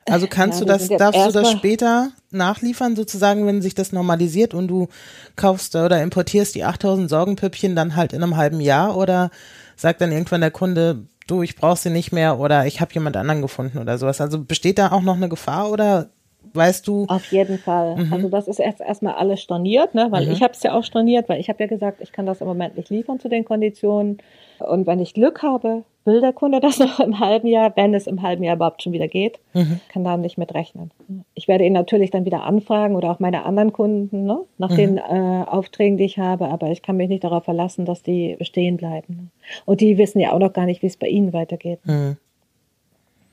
Also 0.09 0.27
kannst 0.29 0.61
ja, 0.61 0.67
du 0.67 0.73
das, 0.73 0.89
darfst 0.89 1.27
du 1.27 1.33
das 1.33 1.51
später 1.51 2.11
nachliefern, 2.31 2.95
sozusagen, 2.95 3.47
wenn 3.47 3.61
sich 3.61 3.75
das 3.75 3.93
normalisiert 3.93 4.55
und 4.55 4.69
du 4.69 4.89
kaufst 5.35 5.75
oder 5.75 6.03
importierst 6.03 6.55
die 6.55 6.65
8000 6.65 7.11
Sorgenpüppchen 7.11 7.75
dann 7.75 7.97
halt 7.97 8.13
in 8.13 8.23
einem 8.23 8.37
halben 8.37 8.61
Jahr 8.61 8.97
oder 8.97 9.31
sagt 9.75 10.01
dann 10.01 10.13
irgendwann 10.13 10.41
der 10.41 10.51
Kunde, 10.51 11.07
du, 11.27 11.43
ich 11.43 11.57
brauche 11.57 11.77
sie 11.77 11.91
nicht 11.91 12.13
mehr 12.13 12.39
oder 12.39 12.67
ich 12.67 12.81
habe 12.81 12.95
jemand 12.95 13.17
anderen 13.17 13.43
gefunden 13.43 13.79
oder 13.79 13.99
sowas. 13.99 14.21
Also 14.21 14.43
besteht 14.43 14.79
da 14.79 14.93
auch 14.93 15.03
noch 15.03 15.17
eine 15.17 15.29
Gefahr 15.29 15.71
oder 15.71 16.09
weißt 16.55 16.87
du? 16.87 17.07
Auf 17.09 17.31
jeden 17.33 17.59
Fall. 17.59 17.97
Mhm. 17.97 18.13
Also 18.13 18.29
das 18.29 18.49
ist 18.49 18.61
erst 18.61 18.81
erstmal 18.81 19.15
alles 19.15 19.41
storniert, 19.41 19.95
ne? 19.95 20.09
weil 20.11 20.27
mhm. 20.27 20.33
ich 20.33 20.43
habe 20.43 20.53
es 20.53 20.63
ja 20.63 20.73
auch 20.73 20.85
storniert, 20.85 21.29
weil 21.29 21.41
ich 21.41 21.49
habe 21.49 21.63
ja 21.63 21.67
gesagt, 21.67 22.01
ich 22.01 22.13
kann 22.13 22.27
das 22.27 22.41
im 22.41 22.47
Moment 22.47 22.77
nicht 22.77 22.91
liefern 22.91 23.21
zu 23.21 23.29
den 23.29 23.45
Konditionen. 23.45 24.19
Und 24.61 24.87
wenn 24.87 25.01
ich 25.01 25.15
Glück 25.15 25.43
habe, 25.43 25.85
will 26.05 26.21
der 26.21 26.33
Kunde 26.33 26.61
das 26.61 26.79
noch 26.79 27.01
im 27.01 27.21
halben 27.21 27.49
Jahr, 27.49 27.73
wenn 27.77 27.95
es 27.95 28.07
im 28.07 28.23
halben 28.23 28.43
Jahr 28.43 28.57
überhaupt 28.57 28.83
schon 28.83 28.93
wieder 28.93 29.09
geht, 29.09 29.39
mhm. 29.53 29.81
kann 29.89 30.05
da 30.05 30.17
nicht 30.17 30.39
mit 30.39 30.55
rechnen. 30.55 30.91
Ich 31.35 31.49
werde 31.49 31.65
ihn 31.65 31.73
natürlich 31.73 32.11
dann 32.11 32.25
wieder 32.25 32.45
anfragen 32.45 32.95
oder 32.97 33.11
auch 33.11 33.19
meine 33.19 33.45
anderen 33.45 33.73
Kunden 33.73 34.25
ne? 34.25 34.41
nach 34.59 34.71
mhm. 34.71 34.77
den 34.77 34.99
äh, 34.99 35.45
Aufträgen, 35.47 35.99
die 35.99 36.05
ich 36.05 36.19
habe, 36.19 36.49
aber 36.49 36.71
ich 36.71 36.83
kann 36.83 36.97
mich 36.97 37.09
nicht 37.09 37.25
darauf 37.25 37.45
verlassen, 37.45 37.85
dass 37.85 38.03
die 38.03 38.37
bestehen 38.39 38.77
bleiben. 38.77 39.31
Und 39.65 39.81
die 39.81 39.99
wissen 39.99 40.21
ja 40.21 40.33
auch 40.33 40.39
noch 40.39 40.53
gar 40.53 40.67
nicht, 40.67 40.83
wie 40.83 40.87
es 40.87 40.97
bei 40.97 41.09
ihnen 41.09 41.33
weitergeht. 41.33 41.81
Mhm. 41.85 42.17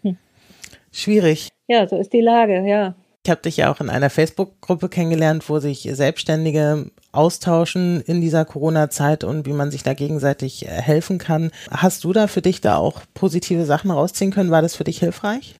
Hm. 0.02 0.18
Schwierig. 0.92 1.50
Ja, 1.68 1.88
so 1.88 1.98
ist 1.98 2.12
die 2.12 2.22
Lage, 2.22 2.68
ja. 2.68 2.96
Ich 3.26 3.32
habe 3.32 3.42
dich 3.42 3.58
ja 3.58 3.72
auch 3.72 3.80
in 3.80 3.90
einer 3.90 4.10
Facebook-Gruppe 4.10 4.90
kennengelernt, 4.90 5.48
wo 5.48 5.60
sich 5.60 5.88
Selbstständige 5.94 6.92
austauschen 7.13 8.02
in 8.02 8.19
dieser 8.19 8.43
Corona-Zeit 8.43 9.23
und 9.23 9.45
wie 9.45 9.54
man 9.54 9.71
sich 9.71 9.84
da 9.84 9.93
gegenseitig 9.93 10.65
äh, 10.65 10.69
helfen 10.69 11.17
kann. 11.17 11.52
Hast 11.71 12.04
du 12.04 12.12
da 12.12 12.28
für 12.28 12.41
dich 12.41 12.60
da 12.60 12.78
auch 12.78 13.02
positive 13.13 13.65
Sachen 13.65 13.91
rausziehen 13.91 14.32
können? 14.32 14.52
War 14.52 14.62
das 14.62 14.76
für 14.76 14.84
dich 14.84 14.99
hilfreich? 14.99 15.56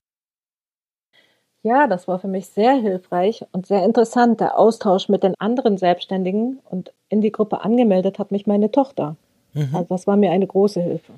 Ja, 1.62 1.86
das 1.86 2.06
war 2.06 2.18
für 2.18 2.28
mich 2.28 2.48
sehr 2.48 2.74
hilfreich 2.74 3.42
und 3.52 3.66
sehr 3.66 3.84
interessant. 3.84 4.38
Der 4.40 4.58
Austausch 4.58 5.08
mit 5.08 5.22
den 5.22 5.34
anderen 5.38 5.78
Selbstständigen 5.78 6.58
und 6.68 6.92
in 7.08 7.22
die 7.22 7.32
Gruppe 7.32 7.62
angemeldet 7.62 8.18
hat 8.18 8.32
mich 8.32 8.46
meine 8.46 8.70
Tochter. 8.70 9.16
Mhm. 9.54 9.70
Also 9.72 9.86
das 9.88 10.06
war 10.06 10.16
mir 10.16 10.30
eine 10.30 10.46
große 10.46 10.82
Hilfe. 10.82 11.14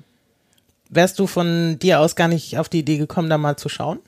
Wärst 0.89 1.19
du 1.19 1.27
von 1.27 1.77
dir 1.79 1.99
aus 1.99 2.15
gar 2.15 2.29
nicht 2.29 2.57
auf 2.57 2.69
die 2.69 2.79
Idee 2.79 2.97
gekommen, 2.97 3.29
da 3.29 3.37
mal 3.37 3.57
zu 3.57 3.67
schauen? 3.67 3.99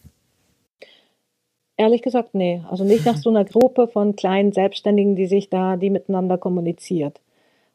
Ehrlich 1.79 2.01
gesagt, 2.01 2.35
nee. 2.35 2.61
Also 2.69 2.83
nicht 2.83 3.05
nach 3.05 3.15
so 3.15 3.29
einer 3.29 3.45
Gruppe 3.45 3.87
von 3.87 4.17
kleinen 4.17 4.51
Selbstständigen, 4.51 5.15
die 5.15 5.27
sich 5.27 5.49
da, 5.49 5.77
die 5.77 5.89
miteinander 5.89 6.37
kommuniziert. 6.37 7.21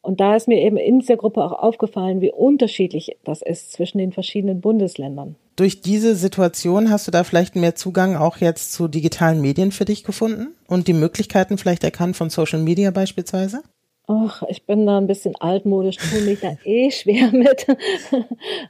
Und 0.02 0.20
da 0.20 0.36
ist 0.36 0.46
mir 0.46 0.60
eben 0.60 0.76
in 0.76 1.00
dieser 1.00 1.16
Gruppe 1.16 1.42
auch 1.42 1.52
aufgefallen, 1.52 2.20
wie 2.20 2.30
unterschiedlich 2.30 3.16
das 3.24 3.40
ist 3.40 3.72
zwischen 3.72 3.96
den 3.96 4.12
verschiedenen 4.12 4.60
Bundesländern. 4.60 5.36
Durch 5.56 5.80
diese 5.80 6.16
Situation 6.16 6.90
hast 6.90 7.06
du 7.06 7.12
da 7.12 7.24
vielleicht 7.24 7.56
mehr 7.56 7.76
Zugang 7.76 8.14
auch 8.14 8.36
jetzt 8.36 8.74
zu 8.74 8.88
digitalen 8.88 9.40
Medien 9.40 9.72
für 9.72 9.86
dich 9.86 10.04
gefunden 10.04 10.48
und 10.68 10.86
die 10.86 10.92
Möglichkeiten 10.92 11.56
vielleicht 11.56 11.82
erkannt 11.82 12.14
von 12.14 12.28
Social 12.28 12.60
Media 12.60 12.90
beispielsweise? 12.90 13.62
Ach, 14.06 14.42
ich 14.50 14.66
bin 14.66 14.84
da 14.84 14.98
ein 14.98 15.06
bisschen 15.06 15.34
altmodisch, 15.36 15.96
tue 15.96 16.20
mich 16.20 16.40
da 16.40 16.58
eh 16.64 16.90
schwer 16.90 17.28
mit. 17.32 17.66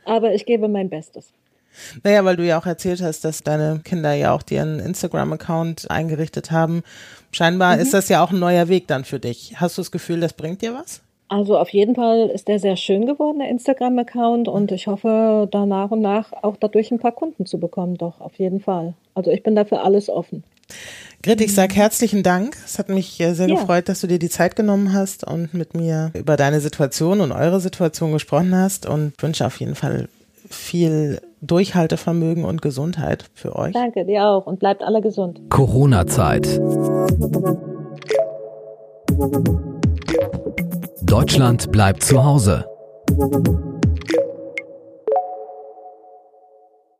Aber 0.04 0.32
ich 0.32 0.46
gebe 0.46 0.68
mein 0.68 0.90
Bestes. 0.90 1.32
Naja, 2.02 2.24
weil 2.24 2.36
du 2.36 2.44
ja 2.44 2.58
auch 2.58 2.66
erzählt 2.66 3.02
hast, 3.02 3.24
dass 3.24 3.42
deine 3.42 3.80
Kinder 3.84 4.12
ja 4.14 4.34
auch 4.34 4.42
dir 4.42 4.62
einen 4.62 4.80
Instagram-Account 4.80 5.90
eingerichtet 5.90 6.50
haben. 6.50 6.82
Scheinbar 7.32 7.76
mhm. 7.76 7.82
ist 7.82 7.94
das 7.94 8.08
ja 8.08 8.22
auch 8.24 8.30
ein 8.30 8.38
neuer 8.38 8.68
Weg 8.68 8.86
dann 8.88 9.04
für 9.04 9.18
dich. 9.18 9.54
Hast 9.56 9.78
du 9.78 9.82
das 9.82 9.90
Gefühl, 9.90 10.20
das 10.20 10.32
bringt 10.32 10.62
dir 10.62 10.74
was? 10.74 11.02
Also 11.28 11.58
auf 11.58 11.70
jeden 11.70 11.94
Fall 11.94 12.28
ist 12.28 12.48
der 12.48 12.58
sehr 12.58 12.76
schön 12.76 13.06
geworden, 13.06 13.38
der 13.38 13.48
Instagram-Account, 13.48 14.46
und 14.46 14.70
ich 14.72 14.86
hoffe, 14.86 15.48
da 15.50 15.64
nach 15.66 15.90
und 15.90 16.00
nach 16.00 16.32
auch 16.42 16.56
dadurch 16.56 16.90
ein 16.90 16.98
paar 16.98 17.12
Kunden 17.12 17.46
zu 17.46 17.58
bekommen, 17.58 17.96
doch, 17.96 18.20
auf 18.20 18.34
jeden 18.38 18.60
Fall. 18.60 18.94
Also 19.14 19.30
ich 19.30 19.42
bin 19.42 19.56
dafür 19.56 19.82
alles 19.82 20.10
offen. 20.10 20.44
Grit, 21.22 21.40
ich 21.40 21.54
sage 21.54 21.74
herzlichen 21.74 22.22
Dank. 22.22 22.56
Es 22.64 22.78
hat 22.78 22.90
mich 22.90 23.16
sehr 23.16 23.48
ja. 23.48 23.54
gefreut, 23.54 23.88
dass 23.88 24.02
du 24.02 24.06
dir 24.06 24.18
die 24.18 24.28
Zeit 24.28 24.56
genommen 24.56 24.92
hast 24.92 25.26
und 25.26 25.54
mit 25.54 25.74
mir 25.74 26.10
über 26.12 26.36
deine 26.36 26.60
Situation 26.60 27.20
und 27.20 27.32
eure 27.32 27.60
Situation 27.60 28.12
gesprochen 28.12 28.54
hast 28.54 28.86
und 28.86 29.14
wünsche 29.22 29.46
auf 29.46 29.58
jeden 29.58 29.74
Fall 29.74 30.08
viel 30.50 31.22
Durchhaltevermögen 31.46 32.44
und 32.44 32.62
Gesundheit 32.62 33.26
für 33.34 33.56
euch. 33.56 33.72
Danke, 33.72 34.04
dir 34.04 34.24
auch 34.24 34.46
und 34.46 34.58
bleibt 34.58 34.82
alle 34.82 35.00
gesund. 35.00 35.40
Corona-Zeit. 35.50 36.60
Deutschland 41.02 41.70
bleibt 41.70 42.02
zu 42.02 42.24
Hause. 42.24 42.64